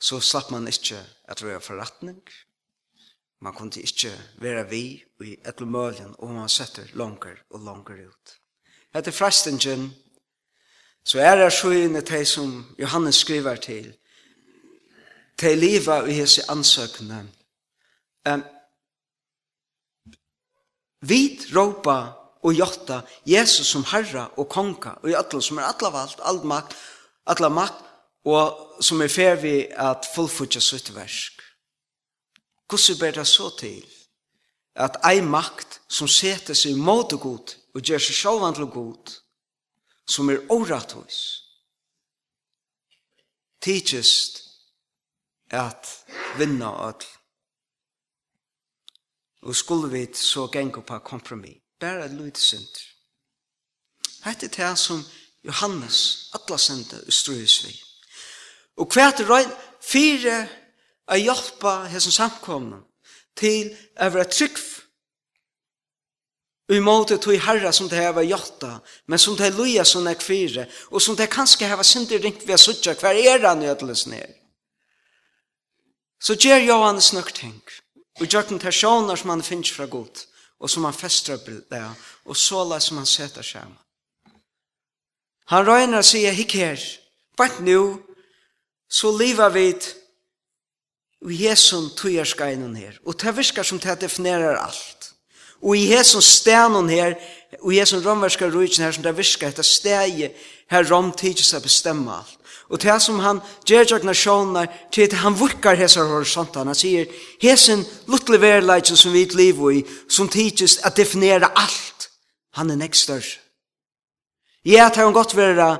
så 0.00 0.20
slapp 0.20 0.52
man 0.54 0.68
ikke 0.68 1.00
at 1.28 1.42
røya 1.42 1.58
forretning. 1.64 2.20
Man 3.40 3.54
kunne 3.54 3.82
ikke 3.82 4.12
være 4.42 4.66
vi 4.70 4.82
i 5.24 5.36
et 5.46 5.60
lømøljen, 5.60 6.14
og 6.18 6.34
man 6.34 6.48
setter 6.48 6.90
langer 6.94 7.40
og 7.50 7.64
langer 7.64 8.04
ut. 8.08 8.34
Etter 8.94 9.14
frestingen, 9.14 9.90
så 11.04 11.20
er 11.24 11.36
det 11.38 11.52
sjøen 11.54 11.96
til 12.04 12.26
som 12.26 12.52
Johannes 12.78 13.22
skriver 13.24 13.56
til, 13.56 13.92
til 15.38 15.58
livet 15.58 16.08
i 16.10 16.16
hese 16.18 16.44
ansøkene. 16.50 17.20
Um, 18.28 18.42
vit 21.06 21.46
råpa 21.54 21.98
og 22.42 22.54
jotta 22.54 23.00
Jesus 23.26 23.70
som 23.70 23.84
herra 23.92 24.28
og 24.36 24.48
konga 24.50 24.96
og 25.02 25.10
i 25.10 25.16
atla 25.18 25.40
som 25.42 25.60
er 25.60 25.68
atla 25.70 25.90
valgt, 25.94 26.20
all 26.22 26.42
makt, 26.46 26.74
atla 27.26 27.48
makt 27.48 27.84
og 28.28 28.82
som 28.84 29.02
er 29.02 29.12
fer 29.12 29.38
vi 29.42 29.54
at 29.70 30.06
fullfutja 30.14 30.60
sitt 30.60 30.90
versk. 30.94 31.42
Hvordan 32.68 32.98
ber 33.00 33.16
det 33.16 33.26
så 33.26 33.48
til 33.58 33.86
at 34.74 34.98
ei 35.08 35.22
makt 35.24 35.80
som 35.88 36.08
seter 36.08 36.54
seg 36.54 36.76
mot 36.76 37.12
og 37.12 37.20
god 37.20 37.54
og 37.74 37.82
gjør 37.82 38.02
seg 38.02 38.18
sjåvan 38.18 38.54
til 38.54 38.68
god 38.70 39.14
som 40.08 40.30
er 40.30 40.44
oratus 40.52 41.44
tidsest 43.62 44.47
at 45.50 45.88
vinna 46.38 46.70
all. 46.86 47.04
Og 49.42 49.56
skulle 49.56 49.90
vi 49.90 50.14
så 50.14 50.48
gengå 50.52 50.80
på 50.80 50.98
kompromis. 50.98 51.62
Bare 51.80 52.04
et 52.04 52.10
lite 52.10 52.40
synd. 52.40 52.74
Hette 54.24 54.46
er 54.46 54.70
det 54.70 54.78
som 54.78 55.04
Johannes, 55.44 56.30
alla 56.34 56.58
senda, 56.58 56.96
ustrøys 57.06 57.64
vi. 57.66 57.82
Og 58.76 58.90
hvert 58.92 59.20
er 59.20 59.30
røyn, 59.30 59.52
fire 59.82 60.48
a 61.08 61.16
hjelpa 61.16 61.84
hesson 61.88 62.12
samkomna 62.12 62.82
til 63.38 63.70
a 63.96 64.10
vera 64.10 64.26
trygg 64.26 64.58
i 66.68 66.80
måte 66.84 67.16
tog 67.16 67.38
herra 67.40 67.70
som 67.72 67.88
det 67.88 67.96
heva 67.96 68.20
hjelta, 68.22 68.82
men 69.06 69.18
som 69.18 69.36
det 69.36 69.54
luja 69.56 69.86
sånne 69.88 70.12
kvire, 70.20 70.66
og 70.92 71.00
som 71.00 71.16
det 71.16 71.30
kanskje 71.32 71.68
heva 71.70 71.84
synder 71.86 72.20
ringt 72.20 72.44
vi 72.44 72.52
a 72.52 72.58
suttja 72.60 72.92
hver 72.98 73.16
er 73.16 73.46
han 73.46 73.62
i 73.64 73.70
ödlesnir. 73.72 74.34
Så 76.20 76.34
gjør 76.34 76.64
Johannes 76.66 77.12
nok 77.12 77.34
ting. 77.34 77.62
Og 78.20 78.26
gjør 78.26 78.48
den 78.48 78.58
personer 78.58 79.16
som 79.16 79.30
han 79.30 79.42
finner 79.42 79.74
fra 79.74 79.86
godt. 79.86 80.26
og 80.58 80.70
som 80.70 80.84
han 80.88 80.94
fester 80.94 81.36
opp 81.36 81.46
det, 81.70 81.84
og 82.26 82.36
såla 82.36 82.80
som 82.82 82.98
han 82.98 83.06
setter 83.06 83.46
seg. 83.46 83.66
Han 85.52 85.66
røyner 85.66 86.02
og 86.02 86.06
sier, 86.06 86.34
hikk 86.34 86.56
her, 86.58 86.82
bare 87.38 87.62
nå, 87.64 87.82
så 88.90 89.12
liva 89.14 89.48
vid 89.54 89.86
og 91.24 91.32
Jesun 91.34 91.88
tøyerskainon 91.98 92.76
her. 92.78 92.98
Og 93.06 93.16
det 93.20 93.36
virker 93.36 93.66
som 93.66 93.80
det 93.82 94.00
definerer 94.00 94.58
alt. 94.58 95.12
Og 95.62 95.74
i 95.76 95.88
Jesu 95.90 96.20
stenen 96.22 96.90
her, 96.90 97.16
og 97.60 97.72
i 97.72 97.78
Jesun 97.80 98.04
romverska 98.04 98.46
rujtjen 98.50 98.84
her, 98.84 98.92
som 98.94 99.02
det 99.02 99.16
virker 99.18 99.48
etter 99.48 99.66
stegi, 99.66 100.28
her 100.70 100.90
rom 100.90 101.10
tidsis 101.12 101.56
å 101.58 101.62
bestemme 101.64 102.20
alt. 102.20 102.37
Og 102.68 102.82
det 102.82 102.98
som 103.00 103.18
han 103.24 103.40
gjør 103.64 103.86
jagna 103.94 104.12
sjånar 104.12 104.68
til 104.92 105.08
at 105.08 105.18
han 105.22 105.36
vukkar 105.38 105.78
hese 105.78 106.04
horisontan, 106.04 106.68
han 106.68 106.76
sier, 106.76 107.08
hesen 107.40 107.84
luttelig 108.06 108.40
verleitjen 108.42 108.96
som 108.96 109.12
vi 109.12 109.24
liv 109.32 109.62
i, 109.72 109.82
som 110.08 110.28
tidsist 110.28 110.84
at 110.84 110.96
definere 110.96 111.48
alt, 111.56 112.10
han 112.60 112.70
er 112.70 112.76
nekst 112.76 113.08
større. 113.08 113.38
Ja, 114.64 114.88
det 114.88 115.00
kan 115.00 115.16
godt 115.16 115.36
være 115.36 115.76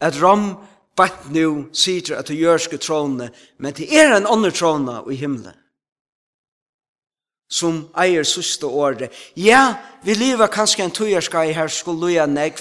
at 0.00 0.22
Rom 0.22 0.52
bant 0.96 1.30
nu 1.34 1.68
sier 1.72 2.18
at 2.18 2.28
det 2.28 2.38
jørske 2.38 2.78
trådene, 2.78 3.30
men 3.58 3.74
det 3.74 3.90
er 3.90 4.14
en 4.16 4.26
andre 4.26 4.50
trådene 4.50 5.02
i 5.10 5.18
himmelen 5.18 5.56
som 7.48 7.86
eier 7.96 8.26
søste 8.28 8.68
året. 8.68 9.12
Ja, 9.36 9.78
vi 10.04 10.14
lever 10.14 10.50
kanskje 10.52 10.84
en 10.84 10.92
tøyerskai 10.92 11.48
i 11.48 11.56
her 11.56 11.70
skulle 11.72 12.00
luja 12.00 12.26
negv, 12.28 12.60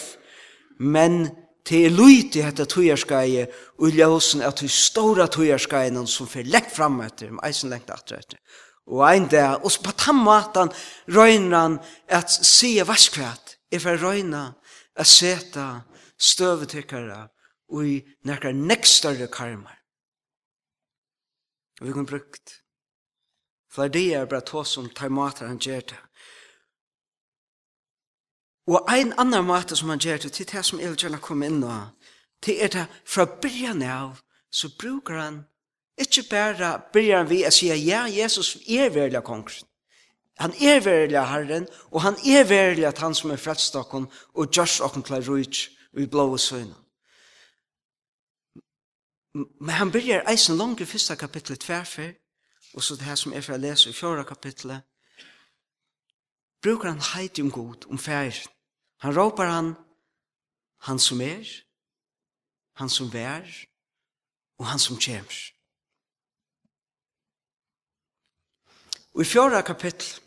men 0.79 1.27
Det 1.67 1.86
er 1.86 1.91
lyd 1.91 2.36
i 2.38 2.43
dette 2.45 2.65
tøyerskeie, 2.65 3.47
og 3.77 3.91
ljøsen 3.91 4.41
er 4.41 4.53
til 4.55 4.69
store 4.71 5.27
tøyerskeien 5.27 6.07
som 6.07 6.29
får 6.29 6.47
lengt 6.47 6.71
fram 6.71 7.01
etter, 7.03 7.33
med 7.36 7.43
eisen 7.47 7.74
lengt 7.74 7.91
etter 7.91 8.21
etter. 8.21 8.39
Og 8.88 9.03
ein 9.03 9.27
dag, 9.27 9.59
og 9.65 9.71
på 9.83 9.91
den 9.91 10.21
måten 10.24 10.71
røyner 11.12 11.57
han 11.57 11.79
at 12.07 12.31
sige 12.31 12.88
vaskvært, 12.88 13.57
er 13.71 13.83
for 13.83 14.00
røyner 14.00 14.53
at 14.95 15.07
seta 15.07 15.81
støvetikkere 16.17 17.27
og 17.69 17.88
i 17.88 17.97
nærkere 18.24 18.53
nekst 18.53 19.01
større 19.01 19.27
karmer. 19.27 19.75
Og 21.81 21.88
vi 21.88 21.93
kan 21.93 22.05
brukt. 22.05 22.62
For 23.71 23.88
det 23.88 24.13
er 24.15 24.25
bare 24.25 24.41
tås 24.41 24.71
som 24.74 24.89
tar 24.89 25.12
mat 25.13 25.43
han 25.43 25.59
gjør 25.59 25.83
det. 25.91 26.00
Og 28.67 28.83
ein 28.91 29.13
annan 29.17 29.45
måte 29.45 29.75
som 29.75 29.89
han 29.89 30.00
gjør 30.00 30.17
det, 30.17 30.31
til 30.31 30.47
det 30.51 30.65
som 30.65 30.79
Elgjana 30.79 31.17
kom 31.24 31.43
inn 31.43 31.62
nå, 31.62 31.75
til 32.43 32.59
er 32.59 32.71
det 32.74 32.86
fra 33.07 33.25
byrjan 33.25 33.81
av, 33.81 34.17
så 34.51 34.69
brukar 34.79 35.21
han 35.21 35.38
ikke 35.97 36.24
bare 36.29 36.74
byrjan 36.93 37.29
vi 37.29 37.45
å 37.47 37.51
si, 37.51 37.69
ja, 37.88 38.05
Jesus 38.12 38.57
er 38.67 38.91
verlig 38.93 39.24
konger. 39.24 39.62
Han 40.38 40.53
er 40.62 40.83
verlig 40.86 41.24
herren, 41.31 41.67
og 41.91 42.03
han 42.03 42.19
er 42.27 42.43
verlig 42.45 42.86
at 42.86 43.00
han 43.01 43.15
som 43.15 43.31
er 43.31 43.41
fredstokken, 43.41 44.09
og 44.36 44.51
gjørs 44.51 44.81
okken 44.86 45.03
til 45.03 45.24
rujt, 45.25 45.63
og 45.95 46.03
i 46.03 46.09
blå 46.12 46.27
og 46.36 46.39
søgnen. 46.39 46.75
Men 49.33 49.75
han 49.79 49.91
byrjar 49.91 50.27
eisen 50.29 50.57
langt 50.57 50.81
i 50.81 50.86
fyrsta 50.86 51.15
kapitlet 51.15 51.63
tverfer, 51.63 52.13
og 52.74 52.83
så 52.83 52.95
det 52.95 53.07
her 53.07 53.15
som 53.15 53.33
er 53.33 53.41
fra 53.41 53.55
å 53.55 53.62
lese 53.62 53.89
i 53.89 53.95
fjorda 53.95 54.27
kapitlet, 54.27 54.83
brukar 56.62 56.91
han 56.91 57.03
heit 57.13 57.39
om 57.39 57.51
god, 57.51 57.88
om 57.89 57.97
færen. 57.97 58.56
Han 59.03 59.15
råpar 59.15 59.45
han, 59.45 59.75
han 60.77 60.99
som 60.99 61.21
er, 61.21 61.45
han 62.73 62.89
som 62.89 63.13
vær, 63.13 63.45
og 64.57 64.65
han 64.65 64.79
som 64.79 64.99
kjemmer. 64.99 65.37
Og 69.13 69.21
i 69.21 69.25
fjorda 69.25 69.61
kapittel, 69.61 70.21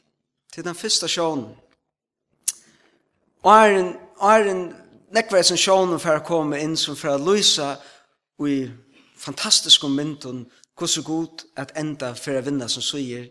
til 0.52 0.64
den 0.64 0.74
første 0.74 1.08
sjånen, 1.08 1.54
og 3.42 3.52
er 3.52 3.76
en, 3.78 3.92
er 4.20 4.50
en 4.50 4.64
nekvæsen 5.14 5.58
sjånen 5.58 6.00
for 6.02 6.18
å 6.18 6.24
komme 6.26 6.58
inn 6.60 6.76
som 6.78 6.96
for 6.98 7.14
å 7.14 7.22
lyse 7.22 7.66
og 8.40 8.48
i 8.50 8.58
fantastiske 9.20 9.88
mynden 9.88 10.44
så 10.80 11.02
god 11.04 11.42
at 11.60 11.74
enda 11.76 12.14
for 12.16 12.38
å 12.38 12.44
vinne 12.44 12.64
som 12.72 12.80
sier 12.80 13.26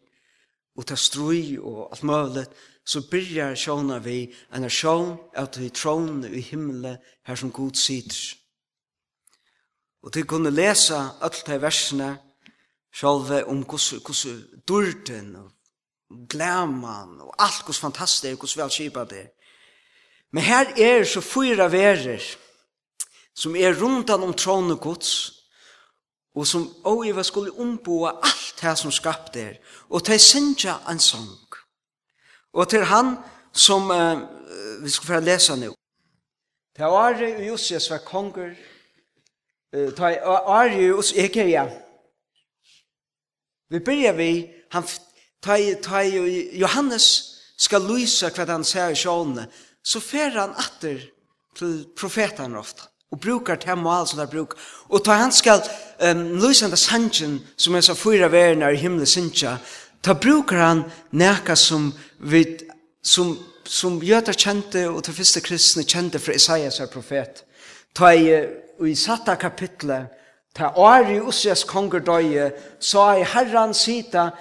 og 0.78 0.86
ta 0.86 0.94
strøy 0.96 1.58
og 1.58 1.88
alt 1.90 2.04
mulig 2.06 2.44
så 2.86 3.02
byrjar 3.12 3.56
sjåna 3.56 4.00
vi 4.00 4.34
en 4.54 4.64
er 4.64 4.74
sjån 4.74 5.18
at 5.38 5.60
vi 5.60 5.70
trån 5.70 6.24
i 6.26 6.42
himmelen 6.42 6.98
her 7.28 7.36
som 7.36 7.52
god 7.52 7.76
sitter. 7.76 8.36
Og 10.04 10.14
til 10.14 10.26
kunne 10.26 10.52
lesa 10.52 11.20
alt 11.22 11.44
de 11.48 11.62
versene 11.62 12.10
sjålve 12.96 13.44
om 13.46 13.64
hvordan 13.64 14.62
durten 14.68 15.36
og 15.36 15.52
glæman 16.30 17.20
og 17.22 17.36
alt 17.40 17.66
hvordan 17.66 17.82
fantastisk 17.82 18.34
og 18.34 18.48
hvordan 18.48 18.64
vel 18.64 18.78
kjipa 18.78 19.04
det. 19.04 19.28
Men 20.32 20.44
her 20.44 20.74
er 20.78 21.04
så 21.04 21.22
fyra 21.22 21.68
verer 21.68 22.22
som 23.34 23.56
er 23.56 23.76
rundan 23.82 24.24
om 24.24 24.34
trån 24.34 24.72
og 24.72 24.82
gods 24.82 25.12
og 26.36 26.48
som 26.48 26.68
oiva 26.86 27.24
skulle 27.24 27.52
omboa 27.52 28.20
alt 28.24 28.62
det 28.62 28.78
som 28.78 28.92
skapt 28.92 29.36
er 29.36 29.58
og 29.90 30.04
til 30.06 30.20
sindja 30.20 30.80
en 30.90 31.02
sånn 31.02 31.30
Og 32.54 32.70
til 32.70 32.86
han 32.86 33.18
som 33.54 33.90
uh, 33.90 34.22
vi 34.84 34.90
skal 34.90 35.08
få 35.08 35.20
lese 35.20 35.56
nå. 35.60 35.74
Til 36.76 36.84
Ari 36.84 37.34
og 37.36 37.48
Josias 37.48 37.90
var 37.92 38.02
konger. 38.06 38.56
Uh, 39.76 39.90
ta 39.98 40.14
Ari 40.60 40.92
og 40.92 41.04
Ekeria. 41.16 41.68
Vi 43.70 43.80
begynner 43.80 44.18
vi, 44.18 44.50
han, 44.72 44.84
ta, 45.44 45.58
ta 45.84 46.02
Johannes 46.58 47.06
skal 47.60 47.86
lyse 47.86 48.32
hva 48.34 48.48
han 48.50 48.64
ser 48.66 48.94
i 48.94 48.98
sjålene, 48.98 49.46
så 49.84 50.02
fer 50.02 50.34
han 50.34 50.56
atter 50.58 51.04
til 51.58 51.84
profetene 51.98 52.58
ofte 52.58 52.88
og 53.10 53.20
brukar 53.20 53.56
til 53.56 53.78
mal 53.78 54.08
som 54.08 54.20
der 54.20 54.30
bruk. 54.30 54.56
Og 54.90 55.04
ta 55.06 55.12
han 55.18 55.32
skal 55.32 55.64
um, 55.98 56.38
lysa 56.38 56.68
den 56.68 56.78
sangen 56.78 57.40
som 57.58 57.76
er 57.76 57.82
så 57.82 57.94
fyra 57.98 58.28
verna 58.30 58.70
i 58.70 58.78
himmelen 58.78 59.06
sinja, 59.06 59.58
ta 60.02 60.14
brukar 60.14 60.58
han 60.58 60.84
neka 61.12 61.56
som 61.56 61.94
vi, 62.18 62.46
som 63.02 63.38
som 63.70 64.00
jötar 64.02 64.34
kjente 64.34 64.88
og 64.90 65.04
til 65.06 65.14
første 65.14 65.42
kristne 65.46 65.86
kjente 65.86 66.20
fra 66.20 66.34
Isaias 66.34 66.80
er 66.82 66.90
profet. 66.90 67.44
Ta 67.94 68.10
i, 68.18 68.32
i 68.82 68.96
satta 68.98 69.36
kapitlet, 69.38 70.10
ta 70.58 70.72
ari 70.74 71.20
Osrias 71.22 71.64
konger 71.70 72.02
døye, 72.02 72.50
sa 72.82 73.12
i 73.20 73.28
herran 73.36 73.76
sita, 73.78 74.32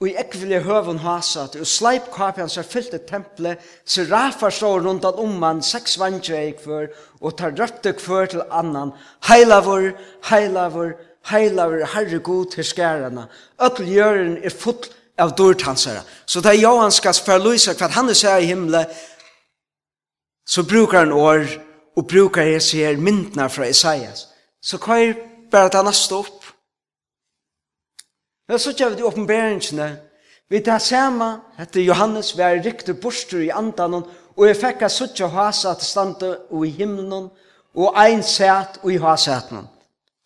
og 0.00 0.08
i 0.08 0.16
ekvile 0.20 0.62
høvun 0.64 1.02
hasat, 1.04 1.58
og 1.60 1.68
sleip 1.68 2.08
kapian 2.12 2.48
et 2.48 2.72
fyllte 2.72 3.00
så 3.08 3.54
serafar 3.84 4.50
så 4.50 4.78
rundt 4.78 5.04
an 5.04 5.20
omman, 5.20 5.62
seks 5.62 5.98
vantje 6.00 6.36
eik 6.36 6.64
før, 6.64 6.88
og 7.20 7.36
tar 7.36 7.52
røpte 7.52 7.92
kvør 7.92 8.26
til 8.26 8.42
annan, 8.50 8.92
heilavur, 9.28 9.92
heilavur, 10.30 10.30
heilavur, 10.30 10.94
heilaver 11.30 11.86
herre 11.94 12.18
god 12.18 12.46
til 12.52 12.64
skærene. 12.64 13.26
Øtl 13.62 13.88
gjøren 13.88 14.36
er 14.44 14.50
full 14.50 14.84
av 15.18 15.34
dårtansere. 15.38 16.02
Så 16.26 16.40
da 16.40 16.52
Johan 16.54 16.92
skal 16.92 17.14
forløse 17.14 17.74
hva 17.78 17.88
han 17.94 18.10
er 18.10 18.18
sier 18.18 18.42
i 18.42 18.50
himmelen, 18.50 18.86
så 20.46 20.62
brukar 20.62 21.04
han 21.06 21.12
år, 21.12 21.46
og 21.96 22.08
brukar 22.08 22.42
jeg 22.42 22.62
sier 22.62 22.96
myndene 22.98 23.48
fra 23.50 23.68
Isaias. 23.70 24.26
Så 24.62 24.78
hva 24.82 24.98
er 25.00 25.14
bare 25.50 25.70
at 25.70 25.78
han 25.78 25.86
neste 25.88 26.16
opp? 26.16 26.44
Men 28.48 28.58
så 28.58 28.74
kjøver 28.74 28.96
de 28.96 29.00
det 29.00 29.08
åpenberingene. 29.08 29.88
Vi 30.50 30.60
tar 30.60 30.78
sammen 30.78 31.38
etter 31.58 31.80
Johannes, 31.80 32.34
vi 32.36 32.42
er 32.42 32.60
riktig 32.64 32.98
borster 33.00 33.40
i 33.40 33.52
andanen, 33.54 34.04
og 34.36 34.46
jeg 34.48 34.58
fikk 34.60 34.82
at 34.84 34.92
suttje 34.92 35.30
hasa 35.30 35.72
til 35.78 35.86
stande 35.86 36.32
og 36.50 36.66
i 36.66 36.74
himmelen, 36.74 37.30
og 37.74 37.94
ein 37.98 38.22
sæt 38.22 38.80
og 38.82 38.92
i 38.92 39.00
hasaten. 39.00 39.64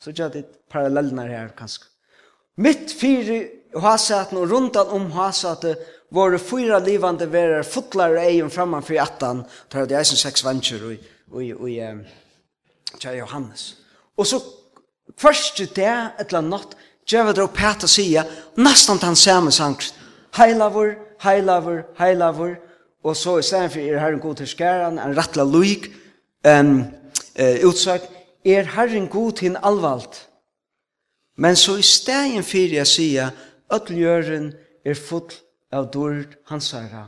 Så 0.00 0.12
kjøver 0.12 0.32
de 0.32 0.57
parallellene 0.70 1.28
her, 1.28 1.52
kanskje. 1.56 1.86
Mitt 2.58 2.92
fire 2.92 3.44
hasaten 3.78 4.38
og 4.40 4.50
rundt 4.50 4.76
om 4.76 5.10
hasaten 5.12 5.76
det 6.08 6.40
fyra 6.40 6.78
livande 6.78 7.26
verar 7.30 7.62
fotlar 7.62 8.16
og 8.16 8.24
egen 8.24 8.50
framman 8.50 8.82
fyrir 8.82 9.02
attan, 9.02 9.44
tar 9.68 9.86
det 9.86 9.98
eisen 9.98 10.16
seks 10.16 10.44
vansjer 10.44 10.84
og, 10.84 10.96
og, 11.30 11.42
og, 11.60 11.70
og 12.94 13.00
tja 13.00 13.12
Johannes. 13.12 13.76
Og 14.16 14.26
så 14.26 14.40
først 15.16 15.58
det, 15.58 15.84
et 15.84 16.28
eller 16.28 16.38
annet, 16.38 16.76
djevedra 17.08 17.44
og 17.44 17.52
peta 17.52 17.86
sia, 17.86 18.24
nastan 18.56 18.98
tan 18.98 19.16
samme 19.16 19.52
sankt, 19.52 19.94
heilavur, 20.36 20.94
heilavur, 21.22 21.84
heilavur, 21.98 22.56
og 23.04 23.16
så 23.16 23.38
i 23.38 23.42
stedet 23.42 23.72
for 23.72 23.80
er 23.80 24.00
herren 24.00 24.20
god 24.20 24.34
til 24.40 24.48
skæran, 24.48 24.98
en 24.98 25.16
rattla 25.16 25.44
luik, 25.44 25.90
en, 26.44 26.88
uh, 27.38 27.68
utsøk, 27.68 28.02
er 28.44 28.64
herren 28.74 29.08
god 29.08 29.32
til 29.32 29.56
alvalt, 29.62 30.27
Men 31.38 31.56
så 31.56 31.76
i 31.78 31.82
stegen 31.86 32.42
fyrir 32.42 32.80
jeg 32.80 32.90
sier, 32.90 33.30
ötljøren 33.70 34.50
er 34.84 34.98
full 34.98 35.30
av 35.72 35.86
dord 35.94 36.34
hans 36.50 36.72
herra. 36.74 37.04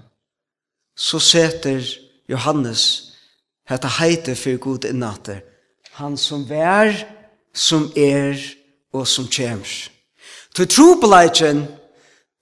Så 0.95 1.19
seter 1.19 1.83
Johannes, 2.31 3.13
hetta 3.67 3.91
heite 3.99 4.37
for 4.39 4.61
god 4.63 4.87
innater, 4.87 5.41
han 5.99 6.17
som 6.17 6.45
vær, 6.49 6.95
som 7.55 7.89
er 7.97 8.39
og 8.95 9.09
som 9.09 9.27
kjemr. 9.27 9.91
Til 10.55 10.69
trobeleitjen 10.69 11.65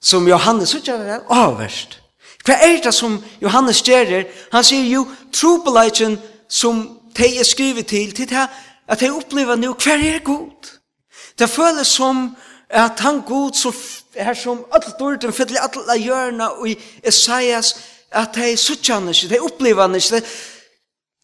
som 0.01 0.29
Johannes, 0.29 0.69
så 0.69 0.83
gjør 0.85 1.05
det 1.07 1.21
avverst. 1.33 2.01
Hva 2.45 2.57
er 2.65 2.83
det 2.85 2.95
som 2.95 3.19
Johannes 3.41 3.81
gjør? 3.85 4.27
Han 4.53 4.65
sier 4.65 4.87
jo, 4.93 5.07
trobeleitjen 5.33 6.19
som 6.49 6.85
de 7.17 7.33
er 7.41 7.49
skrivet 7.49 7.87
til, 7.87 8.13
til 8.13 8.29
det 8.29 8.47
at 8.89 9.01
de 9.01 9.11
opplever 9.13 9.57
nå, 9.57 9.75
hva 9.77 9.97
er 9.97 10.21
god? 10.25 10.78
Det 11.39 11.51
føles 11.51 11.87
som 11.87 12.37
at 12.71 13.01
han 13.01 13.23
god 13.23 13.53
som 13.53 13.75
er 14.15 14.35
som 14.35 14.65
all 14.73 14.93
dården 15.01 15.33
fyller 15.33 15.61
alle 15.61 16.03
hjørna 16.03 16.49
og 16.49 16.69
i 16.69 16.77
Esaias 17.05 17.75
at 18.11 18.35
de 18.35 18.57
suttjer 18.57 18.95
han 18.95 19.09
ikke, 19.09 19.29
de 19.29 19.41
opplever 19.41 19.83
han 19.83 19.95
ikke. 19.95 20.23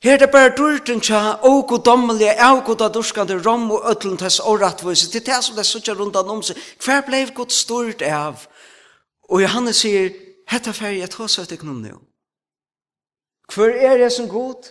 Her 0.05 0.13
er 0.13 0.17
det 0.19 0.31
bare 0.31 0.53
dården 0.57 1.01
tja 1.01 1.33
og 1.49 1.67
goddommelige, 1.69 2.35
og 2.45 2.65
goda 2.65 2.89
dorskande 2.89 3.39
rom 3.47 3.71
og 3.71 3.91
ødlen 3.91 4.17
tess 4.17 4.41
åratvise. 4.41 5.13
Det 5.13 5.29
er 5.29 5.35
det 5.35 5.45
som 5.45 5.57
de 5.57 5.65
suttja 5.65 5.95
rundan 5.95 6.29
om 6.29 6.43
seg. 6.43 6.57
Hver 6.85 7.01
blei 7.07 7.25
god 7.35 7.51
stort 7.51 8.03
av? 8.03 8.45
Og 9.33 9.41
Johannes 9.43 9.81
sier, 9.81 10.11
hetta 10.49 10.73
ferie, 10.77 11.01
jeg 11.01 11.11
tås 11.11 11.39
at 11.39 11.53
ikk 11.53 11.65
noen 11.65 11.97
Hver 13.55 13.73
er 13.81 13.97
det 13.99 14.13
som 14.13 14.29
god? 14.29 14.69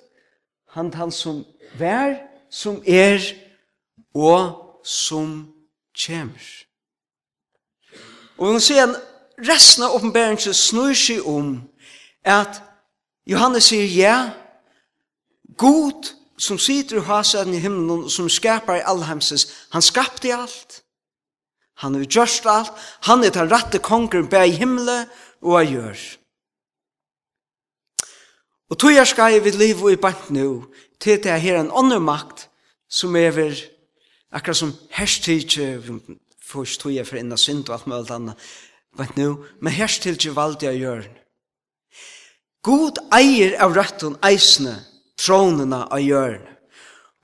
Han 0.78 0.94
han 0.94 1.12
som 1.12 1.46
vær, 1.80 2.14
som 2.50 2.82
er 2.86 3.22
og 4.14 4.63
som 4.84 5.54
kjemur. 5.96 6.48
Og 8.38 8.48
vi 8.48 8.54
må 8.54 8.88
resten 9.48 9.84
av 9.84 9.96
oppenbæringen 9.98 10.54
snur 10.54 10.94
seg 10.98 11.26
om 11.28 11.56
at 12.24 12.62
Johannes 13.30 13.70
sier 13.72 13.88
ja, 13.88 14.18
God 15.58 16.10
som 16.38 16.58
sitter 16.60 17.00
i 17.00 17.06
hasen 17.08 17.54
i 17.54 17.62
himmelen 17.62 18.08
og 18.08 18.12
som 18.12 18.30
skapar 18.30 18.82
i 18.82 18.88
allheimsens, 18.90 19.48
han 19.72 19.82
skapte 19.82 20.34
alt. 20.36 20.82
Han 21.82 21.96
har 21.96 22.06
gjørst 22.06 22.46
alt. 22.46 22.74
Han 23.10 23.24
er 23.24 23.34
den 23.34 23.52
rette 23.52 23.80
kongren 23.80 24.30
bæ 24.30 24.44
i 24.48 24.58
himmelen 24.58 25.08
og 25.42 25.60
av 25.60 25.72
gjør. 25.72 26.04
Og 28.70 28.80
tog 28.80 28.94
jeg 28.96 29.08
skal 29.08 29.38
i 29.38 29.52
liv 29.54 29.84
og 29.84 29.92
i 29.92 30.00
bant 30.00 30.30
nu 30.30 30.66
til 31.02 31.20
det 31.24 31.42
her 31.42 31.60
en 31.60 31.72
ånder 31.72 32.00
makt 32.00 32.48
som 32.90 33.16
er 33.16 33.32
ved 33.32 33.73
Akkurat 34.34 34.58
som 34.58 34.74
herstidje, 34.90 35.82
først 36.42 36.82
tog 36.82 36.94
jeg 36.94 37.08
for 37.08 37.22
inna 37.22 37.38
synd 37.38 37.68
og 37.70 37.76
alt 37.76 37.88
med 37.88 37.98
alt 37.98 38.14
annet, 38.16 38.48
vet 38.98 39.18
nu, 39.18 39.44
men 39.62 39.74
herstige 39.74 40.34
valgte 40.36 40.66
jeg 40.68 40.80
å 40.80 40.84
gjøre. 40.84 41.12
God 42.64 43.02
eier 43.14 43.58
av 43.62 43.76
røtten 43.76 44.16
eisene, 44.24 44.78
tronene 45.20 45.84
av 45.92 46.02
gjørne. 46.02 46.50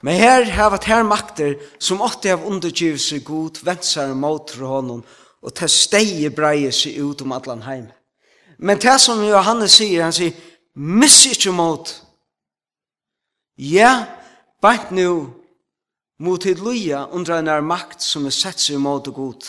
Men 0.03 0.15
her 0.15 0.45
har 0.55 0.69
vært 0.71 0.87
her 0.87 1.03
makter 1.03 1.57
som 1.79 2.03
åtte 2.03 2.31
av 2.31 2.45
undergivelse 2.47 3.19
god 3.27 3.59
ventsar 3.67 4.13
mot 4.15 4.51
honom 4.55 5.01
og 5.39 5.55
til 5.55 5.71
steie 5.71 6.29
breie 6.31 6.71
seg 6.75 6.99
ut 7.03 7.23
om 7.25 7.33
atlan 7.35 7.65
heim. 7.65 7.89
Men 8.59 8.79
det 8.79 8.95
som 8.99 9.23
Johannes 9.23 9.75
sier, 9.79 10.03
han 10.03 10.15
sier, 10.15 10.35
miss 10.75 11.25
ikke 11.27 11.51
mot. 11.55 11.91
Ja, 13.59 14.05
bare 14.63 14.91
nå, 14.95 15.11
mot 16.19 16.41
til 16.41 16.59
loja 16.59 17.05
undra 17.15 17.39
en 17.39 17.47
er 17.47 17.65
makt 17.65 18.03
som 18.03 18.27
er 18.27 18.35
sett 18.35 18.59
seg 18.59 18.79
imot 18.79 19.07
og 19.11 19.15
god. 19.15 19.47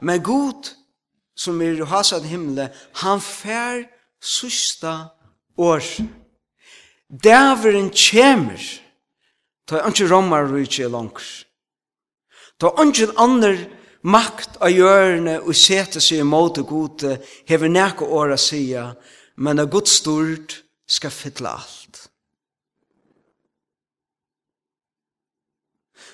Men 0.00 0.22
god, 0.22 0.72
som 1.36 1.60
er 1.62 1.80
i 1.80 1.88
hasad 1.88 2.26
himle, 2.28 2.68
han 3.02 3.20
fær 3.20 3.84
sista 4.20 4.94
år. 5.58 5.84
Dæveren 7.08 7.90
kjemer, 7.94 8.60
ta 9.66 9.82
ikke 9.88 10.10
rommar 10.10 10.48
rujtje 10.50 10.90
langs. 10.92 11.28
Ta 12.60 12.72
ikke 12.84 13.14
andre 13.16 13.54
makt 14.02 14.58
av 14.60 14.72
hjørne 14.72 15.38
og 15.40 15.56
sete 15.56 16.02
seg 16.04 16.22
imot 16.22 16.60
og 16.62 16.68
god, 16.68 17.06
hever 17.48 17.72
nekka 17.72 18.04
åra 18.04 18.36
sida, 18.36 18.92
men 19.36 19.62
av 19.62 19.70
god 19.72 19.88
stort 19.88 20.60
skal 20.88 21.14
fytle 21.14 21.48
alt. 21.48 21.87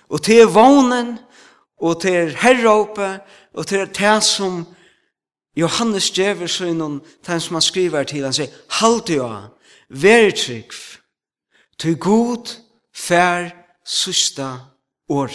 Og 0.08 0.22
til 0.22 0.46
vånen, 0.46 1.18
og 1.80 2.00
til 2.00 2.36
herråpe, 2.36 3.20
og 3.54 3.66
til 3.66 3.86
det 3.86 4.22
som 4.24 4.66
Johannes 5.56 6.10
djever 6.10 6.46
sønnen, 6.46 7.00
den 7.26 7.40
som 7.40 7.54
han 7.54 7.62
skriver 7.62 8.02
til, 8.02 8.24
han 8.24 8.32
sier, 8.32 8.52
halte 8.80 9.14
jo, 9.18 9.28
vær 9.88 10.30
trygg, 10.30 10.72
til 11.78 11.98
god, 11.98 12.54
fær, 12.94 13.50
søsta, 13.86 14.56
år. 15.08 15.30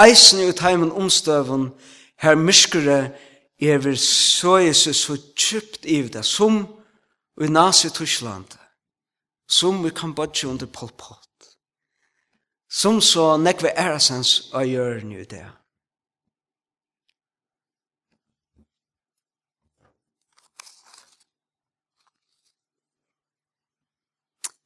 Eisen 0.00 0.40
i 0.40 0.48
utheimen 0.48 0.92
omstøven, 0.92 1.70
her 2.18 2.34
myskere, 2.34 3.10
er 3.60 3.78
så 3.94 4.04
søyese 4.42 4.94
så 4.94 5.16
kjøpt 5.36 5.84
i 5.84 6.02
det, 6.08 6.24
som 6.24 6.66
i 7.40 7.46
Nazi-Tyskland, 7.46 8.56
som 9.48 9.86
i 9.86 9.90
Kambodja 9.90 10.48
under 10.48 10.66
Pol 10.66 10.90
Pot 10.98 11.31
som 12.72 13.00
så 13.00 13.36
nekve 13.36 13.68
ærasens 13.76 14.48
å 14.56 14.62
gjøre 14.64 15.04
nu 15.04 15.24
det. 15.28 15.44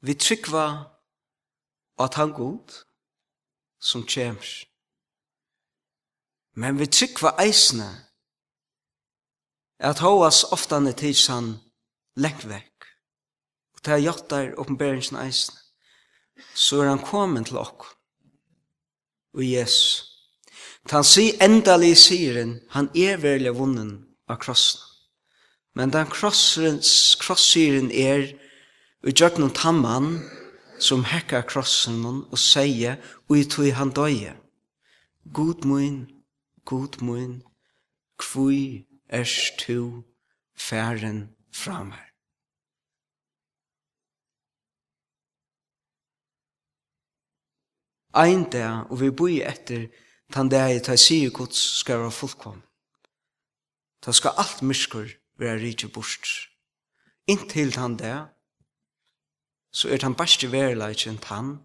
Vi 0.06 0.14
tryggva 0.14 0.66
at 1.98 2.14
han 2.14 2.30
god 2.36 2.78
som 3.82 4.06
kjems. 4.06 4.54
Men 6.54 6.78
vi 6.78 6.86
tryggva 6.86 7.34
eisne 7.42 7.90
at 9.82 9.98
hovas 9.98 10.44
oftane 10.54 10.94
tids 10.94 11.26
han 11.26 11.56
lengt 12.14 12.46
vekk. 12.46 12.86
Og 13.74 13.84
det 13.84 13.98
er 13.98 14.26
der 14.30 14.54
oppenberingen 14.60 15.18
eisne 15.26 15.65
så 16.54 16.82
er 16.82 16.92
han 16.92 17.04
kommet 17.04 17.50
til 17.50 17.60
okk. 17.60 17.86
Og 19.36 19.44
Jesus. 19.44 20.04
Han 20.90 21.04
sier 21.04 21.40
endelig 21.42 21.96
siren, 21.98 22.60
han 22.70 22.88
er 22.94 23.18
veldig 23.18 23.52
vunnen 23.58 23.92
av 24.30 24.38
krossen. 24.42 24.80
Men 25.76 25.90
den 25.92 26.08
krossiren 26.08 27.90
er 27.90 28.30
og 29.04 29.12
gjøkken 29.12 29.48
og 29.48 29.54
tamman 29.58 30.08
som 30.82 31.04
hekka 31.06 31.42
krossen 31.50 32.04
og 32.06 32.38
sier 32.40 32.96
og 33.28 33.36
i 33.38 33.44
tog 33.50 33.68
han 33.76 33.92
døye. 33.96 34.32
God 35.34 35.66
mun, 35.66 36.06
god 36.64 37.00
mun, 37.02 37.42
kvui 38.18 38.86
erst 39.10 39.58
tu 39.58 40.02
færen 40.56 41.28
framme. 41.52 42.05
ein 48.16 48.50
dag, 48.50 48.90
og 48.90 49.00
vi 49.00 49.10
boi 49.10 49.40
etter 49.44 49.88
tan 50.32 50.48
dag 50.48 50.78
ta 50.84 50.96
sier 50.96 51.30
Guds 51.30 51.58
skal 51.80 52.00
være 52.00 52.14
fullkom. 52.14 52.62
Ta 54.02 54.12
skal 54.12 54.36
alt 54.40 54.62
myskur 54.62 55.08
være 55.38 55.60
rikje 55.60 55.88
bort. 55.92 56.48
Inntil 57.28 57.72
tan 57.72 57.96
dag, 57.96 58.28
så 59.72 59.88
er 59.92 60.00
tan 60.00 60.16
beste 60.16 60.48
verleikjen 60.52 61.18
tan, 61.18 61.58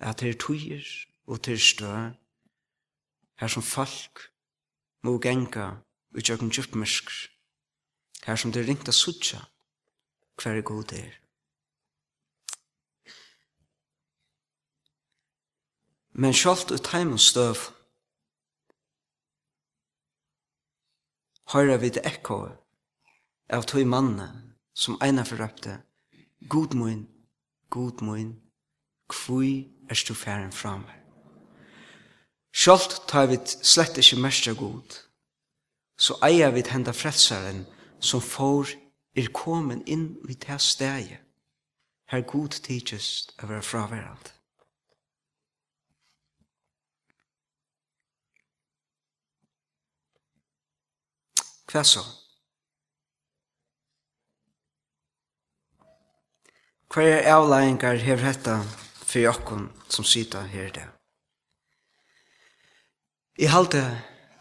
at 0.00 0.20
det 0.20 0.28
er 0.28 0.38
tøyer 0.40 0.86
og 1.26 1.42
til 1.42 1.60
stø, 1.60 2.10
her 3.40 3.48
som 3.48 3.62
folk 3.62 4.30
må 5.02 5.18
genga 5.18 5.70
ut 6.16 6.28
jøkken 6.28 6.48
djupmysk, 6.48 7.10
her 8.24 8.36
som 8.36 8.52
det 8.52 8.62
er 8.62 8.68
ringt 8.68 8.94
sutja 8.94 9.42
hver 10.42 10.60
god 10.60 10.92
er. 10.92 11.23
men 16.14 16.32
sjalt 16.32 16.70
ut 16.70 16.90
heim 16.94 17.12
og 17.16 17.20
støv. 17.20 17.70
Høyra 21.52 21.76
det 21.82 22.02
ekko 22.06 22.38
av 23.52 23.66
tog 23.68 23.86
manne 23.86 24.28
som 24.74 24.98
eina 25.02 25.24
forrøpte, 25.26 25.80
God 26.48 26.74
moin, 26.74 27.06
god 27.70 28.02
moin, 28.02 28.30
kvui 29.10 29.70
er 29.90 29.98
stu 29.98 30.14
færen 30.14 30.52
fra 30.52 30.76
meg. 30.78 31.00
Sjalt 32.54 33.02
tar 33.10 33.26
vi 33.26 33.38
slett 33.46 33.98
ikkje 33.98 34.20
mestra 34.22 34.54
god, 34.54 35.00
så 35.98 36.16
eier 36.22 36.54
vi 36.54 36.62
henda 36.70 36.94
frelsaren 36.94 37.64
som 38.00 38.22
får 38.22 38.76
er 39.18 39.30
komin 39.34 39.82
inn 39.86 40.14
i 40.28 40.34
det 40.34 40.60
steget, 40.62 41.20
her 42.10 42.22
god 42.22 42.60
tidsist 42.62 43.34
over 43.42 43.60
fraverald. 43.60 44.30
Hva 51.74 51.82
så? 51.82 52.04
Hva 56.86 57.02
er 57.02 57.26
avleggingar 57.32 57.98
her 57.98 58.20
hetta 58.22 58.60
for 59.00 59.18
jokken 59.24 59.64
som 59.90 60.06
sitter 60.06 60.46
her 60.52 60.68
i 60.68 60.74
dag? 60.76 60.92
Jeg 63.42 63.50
halte 63.50 63.82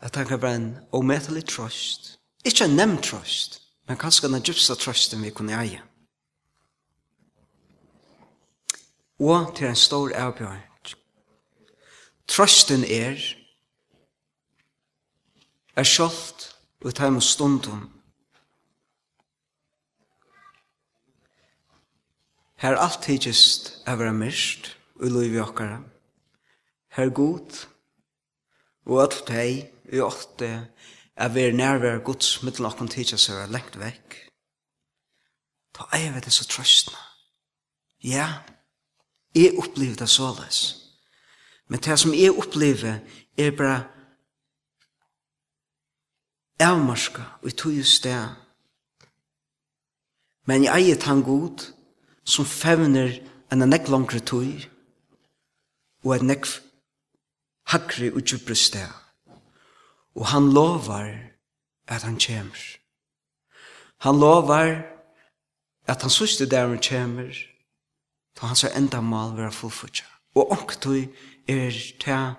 at 0.06 0.15
han 0.15 0.30
kan 0.30 0.41
være 0.43 0.60
en 0.60 0.69
ometelig 0.93 1.48
trøst. 1.50 2.19
Ikke 2.46 2.69
en 2.69 2.78
nem 2.78 2.96
trøst, 3.02 3.58
men 3.89 3.98
kanskje 3.98 4.30
den 4.30 4.46
djupste 4.46 4.78
trøsten 4.78 5.26
vi 5.26 5.34
kunne 5.34 5.58
eie. 5.58 5.82
Og 9.17 9.56
til 9.58 9.72
en 9.72 9.84
stor 9.88 10.13
avbjørn. 10.13 10.62
Trøsten 12.30 12.86
er 12.86 13.17
er 15.76 15.84
sjålt 15.84 16.43
og 16.84 16.89
i 16.89 16.96
teimen 16.98 17.22
stundum. 17.22 17.88
Her 22.60 22.78
alt 22.80 23.06
hittist 23.06 23.74
er 23.88 23.98
vera 24.00 24.15
myrst 24.15 24.69
og 25.00 25.08
i 25.08 25.30
i 25.32 25.39
okkara. 25.39 25.82
Her 26.96 27.10
god 27.10 27.65
og 28.86 29.02
alt 29.04 29.24
tei 29.28 29.63
i 29.91 30.00
åtte 30.00 30.52
er 31.15 31.34
vera 31.34 31.56
nærvera 31.56 32.04
gods 32.04 32.43
mittel 32.43 32.65
okkon 32.65 32.91
hittist 32.91 33.30
er 33.30 33.52
lengt 33.52 33.80
vekk. 33.80 34.19
Ta 35.74 35.88
eivet 35.96 36.17
er 36.22 36.28
det 36.28 36.34
så 36.34 36.48
trøstna. 36.48 37.00
Ja, 38.04 38.28
jeg 39.36 39.58
opplever 39.58 39.96
det 39.96 40.10
såles. 40.10 40.76
Men 41.67 41.80
det 41.80 42.00
som 42.00 42.13
jeg 42.13 42.32
opplever 42.32 43.00
er 43.38 43.52
bare 43.52 43.84
avmarska 46.65 47.23
og 47.41 47.47
i 47.49 47.56
tog 47.58 47.86
sted. 47.86 48.36
Men 50.45 50.65
jeg 50.65 50.73
eier 50.76 51.06
han 51.08 51.23
god, 51.23 51.63
som 52.23 52.45
fevner 52.45 53.19
enn 53.52 53.63
en 53.63 53.71
nekk 53.71 53.89
langre 53.91 54.19
tog, 54.19 54.67
og 56.04 56.15
en 56.17 56.28
nekk 56.32 56.47
hakre 57.71 58.12
og 58.12 58.23
djupre 58.23 58.56
sted. 58.56 58.91
Og 60.15 60.28
han 60.34 60.52
lovar 60.54 61.10
at 61.88 62.04
han 62.04 62.19
kjemmer. 62.19 62.63
Han 64.04 64.19
lovar 64.19 64.84
at 65.88 66.02
han 66.02 66.12
sørste 66.12 66.45
der 66.45 66.67
han 66.67 66.80
kjemmer, 66.80 67.32
da 68.36 68.52
hans 68.52 68.63
enda 68.67 69.02
mal 69.02 69.36
vera 69.38 69.52
fullfutja. 69.52 70.06
Og 70.36 70.52
ångtøy 70.52 71.08
er 71.47 71.71
til 71.99 72.36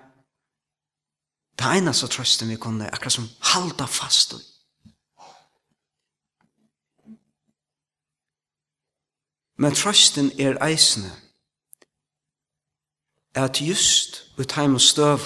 Det 1.59 1.77
eneste 1.77 2.07
trøsten 2.07 2.49
vi 2.49 2.55
kunne 2.55 2.93
akkurat 2.93 3.11
som 3.11 3.29
halda 3.41 3.85
fast 3.85 4.33
i. 4.33 4.41
Men 9.57 9.75
trøsten 9.75 10.31
er 10.39 10.59
eisende 10.65 11.11
at 13.35 13.61
just 13.61 14.31
ut 14.37 14.51
heim 14.51 14.73
og 14.73 14.81
støv 14.81 15.19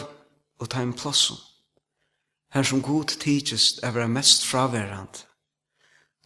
og 0.60 0.68
heim 0.74 0.94
plassen 0.94 1.38
her 2.54 2.64
som 2.64 2.82
god 2.82 3.04
tidsist 3.22 3.80
er 3.84 3.92
være 3.92 4.08
mest 4.08 4.46
fraværand 4.46 5.26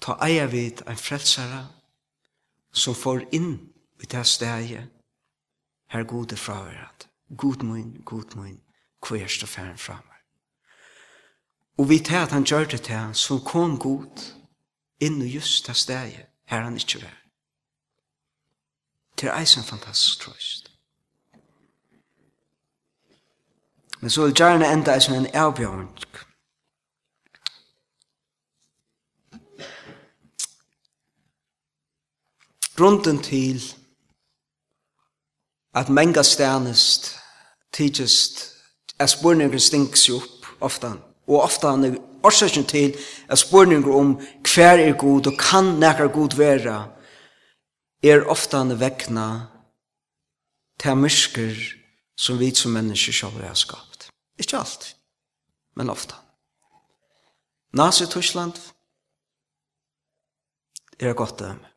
ta 0.02 0.16
eia 0.28 0.46
vid 0.46 0.84
ein 0.88 0.98
frelsara 0.98 1.66
som 2.72 2.96
får 2.96 3.26
inn 3.32 3.52
i 4.04 4.06
det 4.06 4.28
stedet 4.28 4.88
her 5.88 6.04
god 6.04 6.32
er 6.32 6.36
fraværand 6.36 7.08
god 7.38 7.64
mun, 7.64 8.02
god 8.06 8.36
mun 8.36 8.63
hvor 9.08 9.18
er 9.18 9.28
stå 9.28 9.46
færen 9.46 9.78
fra 9.78 9.94
meg. 9.94 10.20
Og 11.78 11.90
vi 11.90 12.00
tar 12.00 12.24
at 12.24 12.32
han 12.32 12.44
gjør 12.44 12.66
det 12.66 12.82
til 12.82 12.96
han, 12.96 13.14
så 13.14 13.40
kom 13.46 13.80
god 13.80 14.34
inn 15.00 15.22
i 15.22 15.36
just 15.36 15.68
det 15.68 15.76
stedet 15.76 16.26
her 16.46 16.62
han 16.62 16.78
ikke 16.78 17.02
var. 17.02 17.18
Til 19.18 19.30
eisen 19.40 19.64
fantastisk 19.64 20.20
trøst. 20.20 20.72
Men 24.02 24.10
så 24.10 24.26
vil 24.26 24.36
gjerne 24.36 24.72
enda 24.74 25.00
som 25.00 25.14
en 25.14 25.28
avbjørn. 25.34 25.88
Grunden 32.76 33.24
til 33.24 33.64
at 35.74 35.90
menga 35.90 36.24
stjernest 36.24 37.20
tidsest 37.72 38.53
at 39.04 39.12
spurningur 39.12 39.60
stinks 39.60 40.08
jo 40.10 40.18
opp 40.22 40.50
ofta. 40.64 40.96
Og 41.28 41.44
ofta 41.44 41.76
han 41.76 41.86
er 41.88 42.00
årsaken 42.24 42.66
til 42.68 42.96
at 43.28 43.40
spurningur 43.40 43.96
om 44.00 44.16
hver 44.54 44.80
er 44.80 44.98
god 44.98 45.28
og 45.28 45.40
kan 45.40 45.76
nekar 45.80 46.12
god 46.14 46.38
vera 46.38 46.78
er 48.04 48.26
ofta 48.28 48.58
han 48.58 48.80
vekna 48.80 49.28
til 50.80 51.00
myrsker 51.00 51.56
som 52.18 52.40
vi 52.40 52.52
som 52.56 52.72
mennesker 52.72 53.14
selv 53.14 53.42
har 53.44 53.56
skapt. 53.56 54.10
Ikke 54.40 54.58
alt, 54.58 54.96
men 55.76 55.90
ofta. 55.90 56.16
Nazi-Tyskland 57.74 58.60
er 61.00 61.14
godt 61.14 61.40
døme. 61.40 61.70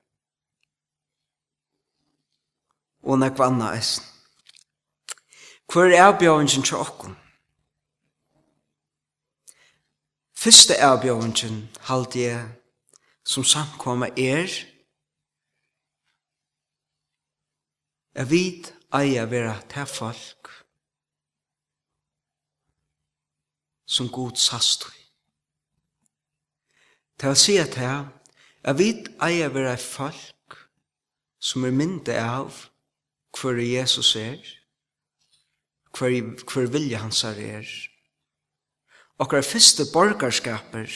Og 3.02 3.18
nekvanna 3.18 3.72
eisen. 3.76 4.04
Hvor 5.72 5.84
er 5.84 6.04
avbjøringen 6.04 6.62
til 6.62 6.76
okken? 6.76 7.16
Første 10.36 10.76
avbjøringen 10.82 11.68
halte 11.80 12.20
jeg 12.20 12.48
som 13.24 13.44
samkommer 13.44 14.06
er 14.06 14.46
er 18.14 18.24
vet 18.24 18.70
eier 18.94 19.26
vera 19.26 19.56
til 19.68 19.86
folk 19.90 20.52
som 23.86 24.08
god 24.08 24.38
sast 24.40 24.86
i. 24.88 25.02
Det 27.20 27.28
vil 27.28 27.36
si 27.36 27.56
at 27.56 27.74
her, 27.74 28.06
er 28.62 28.72
vet 28.76 29.08
eier 29.22 29.52
være 29.52 29.76
folk 29.78 30.56
som 31.38 31.64
er 31.64 31.74
mynda 31.74 32.16
av 32.22 32.66
hver 33.36 33.60
Jesus 33.60 34.16
er, 34.16 34.40
hver, 35.98 36.44
hver 36.52 36.70
vilje 36.72 36.96
hans 36.96 37.24
er. 37.24 37.66
Og 39.18 39.28
hver 39.30 39.42
første 39.42 39.86
borgerskaper 39.92 40.88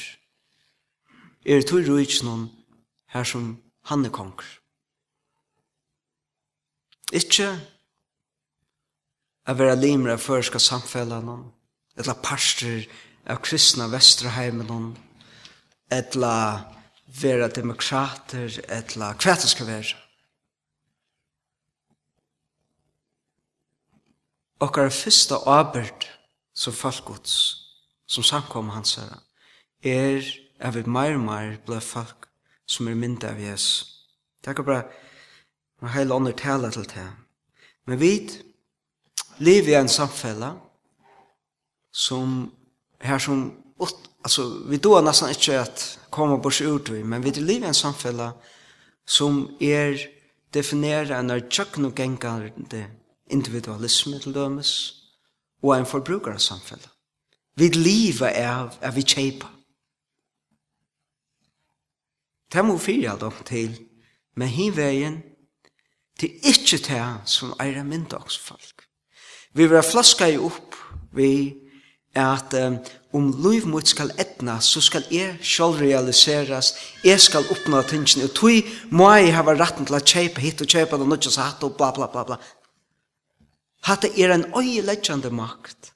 er 1.46 1.62
tog 1.62 1.88
rujtjnum 1.88 2.48
her 3.12 3.24
som 3.24 3.54
han 3.88 4.04
er 4.04 4.12
konger. 4.12 4.46
Ikkje 7.12 7.48
a 9.46 9.54
vera 9.56 9.74
limra 9.74 10.18
førska 10.20 10.60
samfellanon, 10.62 11.48
etla 11.98 12.14
parster 12.22 12.84
av 13.26 13.40
kristna 13.42 13.88
vestraheimenon, 13.90 14.92
etla 15.90 16.34
vera 17.20 17.48
demokrater, 17.48 18.60
etla 18.68 19.14
det 19.18 19.50
skal 19.50 19.66
vera. 19.66 20.10
okkar 24.61 24.90
fyrsta 24.92 25.40
arbeid 25.46 26.07
som 26.55 26.73
falkgods, 26.73 27.35
som 28.07 28.25
samkom 28.25 28.68
hans 28.75 28.94
herra, 29.01 29.20
er 29.83 30.25
at 30.61 30.75
vi 30.77 30.85
meir 30.85 31.16
og 31.16 31.25
meir 31.25 31.57
ble 31.66 31.81
folk 31.81 32.29
som 32.68 32.88
er 32.88 32.99
mynda 32.99 33.33
av 33.33 33.40
Jesus. 33.40 34.07
Det 34.44 34.53
er 34.53 34.62
bara 34.62 34.85
en 35.83 35.92
heil 35.94 36.12
ånder 36.12 36.37
tala 36.37 36.70
til 36.70 36.85
det. 36.85 37.09
Men 37.87 38.01
vi 38.01 38.12
liv 39.38 39.68
i 39.68 39.75
en 39.75 39.88
samfella 39.88 40.55
som 41.92 42.53
her 43.01 43.18
som 43.18 43.51
altså, 44.23 44.44
vi 44.68 44.77
doa 44.77 45.01
nesten 45.05 45.33
ikke 45.33 45.61
at 45.62 45.85
koma 46.12 46.37
bors 46.37 46.61
ut 46.61 46.92
vi, 46.92 47.03
men 47.03 47.25
vi 47.25 47.33
lever 47.40 47.64
i 47.64 47.73
en 47.73 47.75
samfella 47.75 48.33
som 49.07 49.46
er 49.61 49.96
definera 50.55 51.18
en 51.18 51.31
er 51.31 51.46
tjøknogengande 51.49 52.85
individualisme 53.31 54.19
til 54.19 54.35
dømes, 54.35 54.95
og 55.62 55.79
en 55.79 55.87
forbrukarsamfell. 55.87 56.87
Vi 57.57 57.69
lever 57.69 58.27
er 58.27 58.69
at 58.81 58.97
vi 58.97 59.03
kjeipa. 59.03 59.47
Det 62.53 62.64
må 62.64 62.79
alt 62.88 63.21
dem 63.21 63.33
til, 63.47 63.81
men 64.37 64.49
hin 64.49 64.77
veien, 64.77 65.23
det 66.21 66.31
er 66.31 66.49
ikke 66.53 66.79
det 66.88 67.05
som 67.25 67.55
er 67.61 67.81
en 67.81 67.88
myndagsfolk. 67.88 68.87
Vi 69.55 69.66
vil 69.66 69.83
flaska 69.83 70.27
i 70.27 70.38
opp, 70.38 70.75
vi 71.12 71.55
at 72.14 72.55
um, 72.55 72.79
om 73.12 73.31
liv 73.43 73.66
mot 73.66 73.87
skal 73.87 74.11
etna, 74.19 74.61
så 74.61 74.81
skal 74.81 75.05
jeg 75.11 75.38
selv 75.43 75.79
realiseres, 75.79 76.75
jeg 77.05 77.21
skal 77.21 77.47
oppnå 77.51 77.83
tingene, 77.83 78.27
og 78.27 78.35
tog 78.35 78.71
må 78.90 79.11
jeg 79.14 79.35
hava 79.35 79.55
retten 79.55 79.87
til 79.87 79.99
å 79.99 80.03
kjøpe 80.03 80.43
hit 80.43 80.62
og 80.62 80.71
kjøpe 80.71 80.99
det 80.99 81.07
nødvendig 81.07 81.43
hatt 81.43 81.62
og 81.66 81.77
bla 81.79 81.93
bla 81.95 82.11
bla 82.11 82.25
bla. 82.27 82.38
Hatta 83.87 84.09
er 84.09 84.35
en 84.35 84.47
øyeleggjande 84.57 85.31
makt 85.31 85.93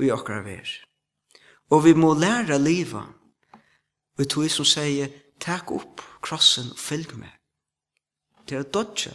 i 0.00 0.10
okra 0.10 0.40
ver. 0.42 0.68
Og 1.70 1.84
vi 1.84 1.94
må 1.94 2.14
læra 2.14 2.58
liva 2.58 3.06
vi 4.18 4.26
tog 4.28 4.50
som 4.52 4.66
sier 4.68 5.08
tak 5.40 5.70
opp 5.72 6.02
krossen 6.20 6.74
og 6.74 6.80
fylg 6.80 7.14
med 7.16 7.32
til 8.44 8.60
å 8.60 8.68
dodge 8.68 9.14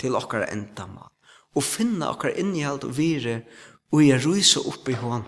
til 0.00 0.14
enda 0.16 0.46
endamal 0.48 1.10
og 1.56 1.64
finna 1.64 2.10
okra 2.14 2.32
innihald 2.32 2.84
og 2.84 2.96
vire 2.96 3.42
og 3.92 4.02
jeg 4.04 4.24
rysa 4.24 4.60
opp 4.60 4.88
i 4.88 4.96
hånd. 4.96 5.24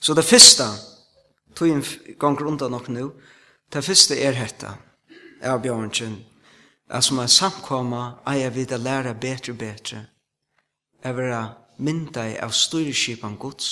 Så 0.00 0.14
det 0.14 0.26
første, 0.26 0.66
tog 1.54 1.70
en 1.70 1.84
gang 2.20 2.36
rundt 2.40 2.62
av 2.62 2.70
nok 2.70 2.90
nu, 2.92 3.12
det 3.72 3.84
første 3.84 4.18
er 4.20 4.36
hetta, 4.36 4.74
er 5.40 5.62
Bjørnsen, 5.62 6.18
at 6.88 7.04
som 7.04 7.18
er 7.18 7.30
samkomma 7.32 8.02
eier 8.28 8.52
vi 8.52 8.66
å 8.68 8.78
lære 8.80 9.14
bedre 9.20 9.54
og 9.54 9.60
betre, 9.60 10.04
er 11.04 11.16
vera 11.16 11.42
mynda 11.78 12.26
av 12.44 12.52
styreskipan 12.54 13.36
gods 13.40 13.70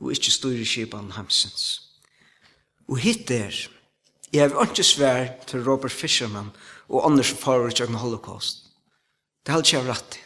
og 0.00 0.12
ikke 0.12 0.32
styreskipan 0.32 1.14
hamsens. 1.16 1.64
Og 2.88 3.00
hitt 3.02 3.30
er, 3.30 3.54
jeg 4.32 4.50
har 4.50 4.68
ikke 4.68 4.84
svær 4.84 5.32
til 5.46 5.64
Robert 5.64 5.92
Fisherman 5.92 6.52
og 6.88 7.06
Anders 7.06 7.32
Farver 7.32 7.70
til 7.70 7.96
Holocaust. 7.96 8.66
Det 9.46 9.54
er 9.54 9.62
ikke 9.62 9.76
jeg 9.76 9.88
rett 9.88 10.08
til. 10.10 10.22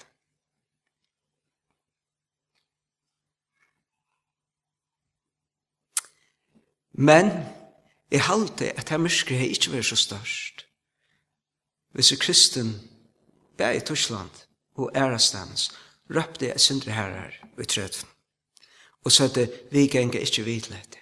Men 6.93 7.31
jeg 8.11 8.27
halte 8.27 8.73
at 8.77 8.91
det 8.91 9.01
mørket 9.01 9.39
har 9.39 9.53
ikke 9.55 9.73
vært 9.73 9.89
så 9.89 9.97
størst 9.97 10.67
hvis 11.93 12.13
er 12.13 12.21
kristen 12.21 12.73
bæ 13.59 13.73
i 13.77 13.81
Torsland 13.81 14.31
og 14.79 14.91
ærastans 14.97 15.71
røpte 16.11 16.49
jeg 16.49 16.61
sindre 16.61 16.93
herrer 16.93 17.35
i 17.61 17.65
trøtten. 17.65 18.09
og 19.05 19.13
så 19.13 19.29
det 19.29 19.51
vi 19.71 19.87
genge 19.87 20.21
ikke 20.21 20.43
vidlete 20.43 20.99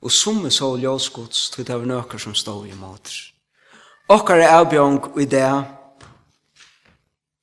og 0.00 0.10
summe 0.10 0.50
så 0.50 0.76
ljøsgods 0.76 1.50
til 1.50 1.66
det 1.66 1.74
var 1.74 1.86
nøkker 1.86 2.18
som 2.18 2.34
stod 2.34 2.66
i 2.66 2.74
måter 2.74 3.32
okkar 4.08 4.40
er 4.40 4.54
avbjong 4.60 5.20
i 5.20 5.24
det 5.24 5.64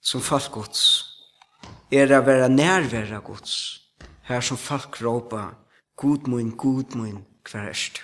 som 0.02 0.22
falkgods 0.22 0.82
er 1.92 2.12
å 2.12 2.24
være 2.26 2.50
nærværa 2.50 3.20
gods 3.20 3.82
her 4.26 4.42
som 4.42 4.58
folk 4.58 5.02
råpa 5.02 5.52
god 5.96 6.28
mun, 6.28 6.52
god 6.58 6.96
mun, 6.96 7.26
hver 7.52 7.70
erst 7.70 8.02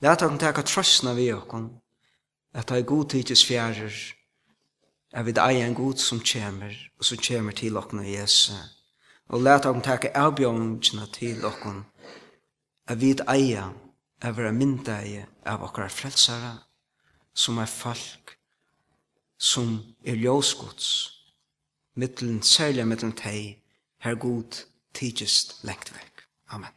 Læt 0.00 0.22
okken 0.22 0.38
teka 0.40 0.62
trøstna 0.64 1.12
vi 1.12 1.32
okken, 1.32 1.70
at 2.54 2.68
det 2.68 2.78
er 2.78 2.82
god 2.88 3.10
tid 3.10 3.24
tids 3.24 3.44
fjærer, 3.46 3.92
at 5.12 5.26
vi 5.26 5.34
eier 5.36 5.66
en 5.66 5.74
god 5.74 5.96
som 6.00 6.22
kommer, 6.32 6.72
og 6.98 7.04
som 7.04 7.18
kommer 7.18 7.52
til 7.52 7.76
okken 7.76 8.00
av 8.00 8.08
Jesu. 8.08 8.52
Og 9.28 9.42
læt 9.42 9.66
okken 9.68 9.84
teka 9.84 10.08
avbjørnene 10.14 11.06
til 11.12 11.44
okken, 11.44 11.84
at 12.86 13.00
vi 13.00 13.12
eier, 13.28 13.74
at 14.20 14.36
vi 14.36 14.42
er 14.42 14.56
myndeie 14.56 15.26
av 15.44 15.62
okkar 15.68 15.92
frelsare, 15.92 16.56
som 17.34 17.58
er 17.58 17.68
folk, 17.68 18.38
som 19.38 19.82
er 20.04 20.16
ljósgods, 20.16 20.88
mittlen, 21.94 22.42
særlig 22.42 22.88
mittlen 22.88 23.12
teg, 23.12 23.60
her 24.00 24.14
god 24.14 24.64
tidsist 24.94 25.58
lengt 25.64 25.92
vekk. 25.92 26.24
Amen. 26.48 26.72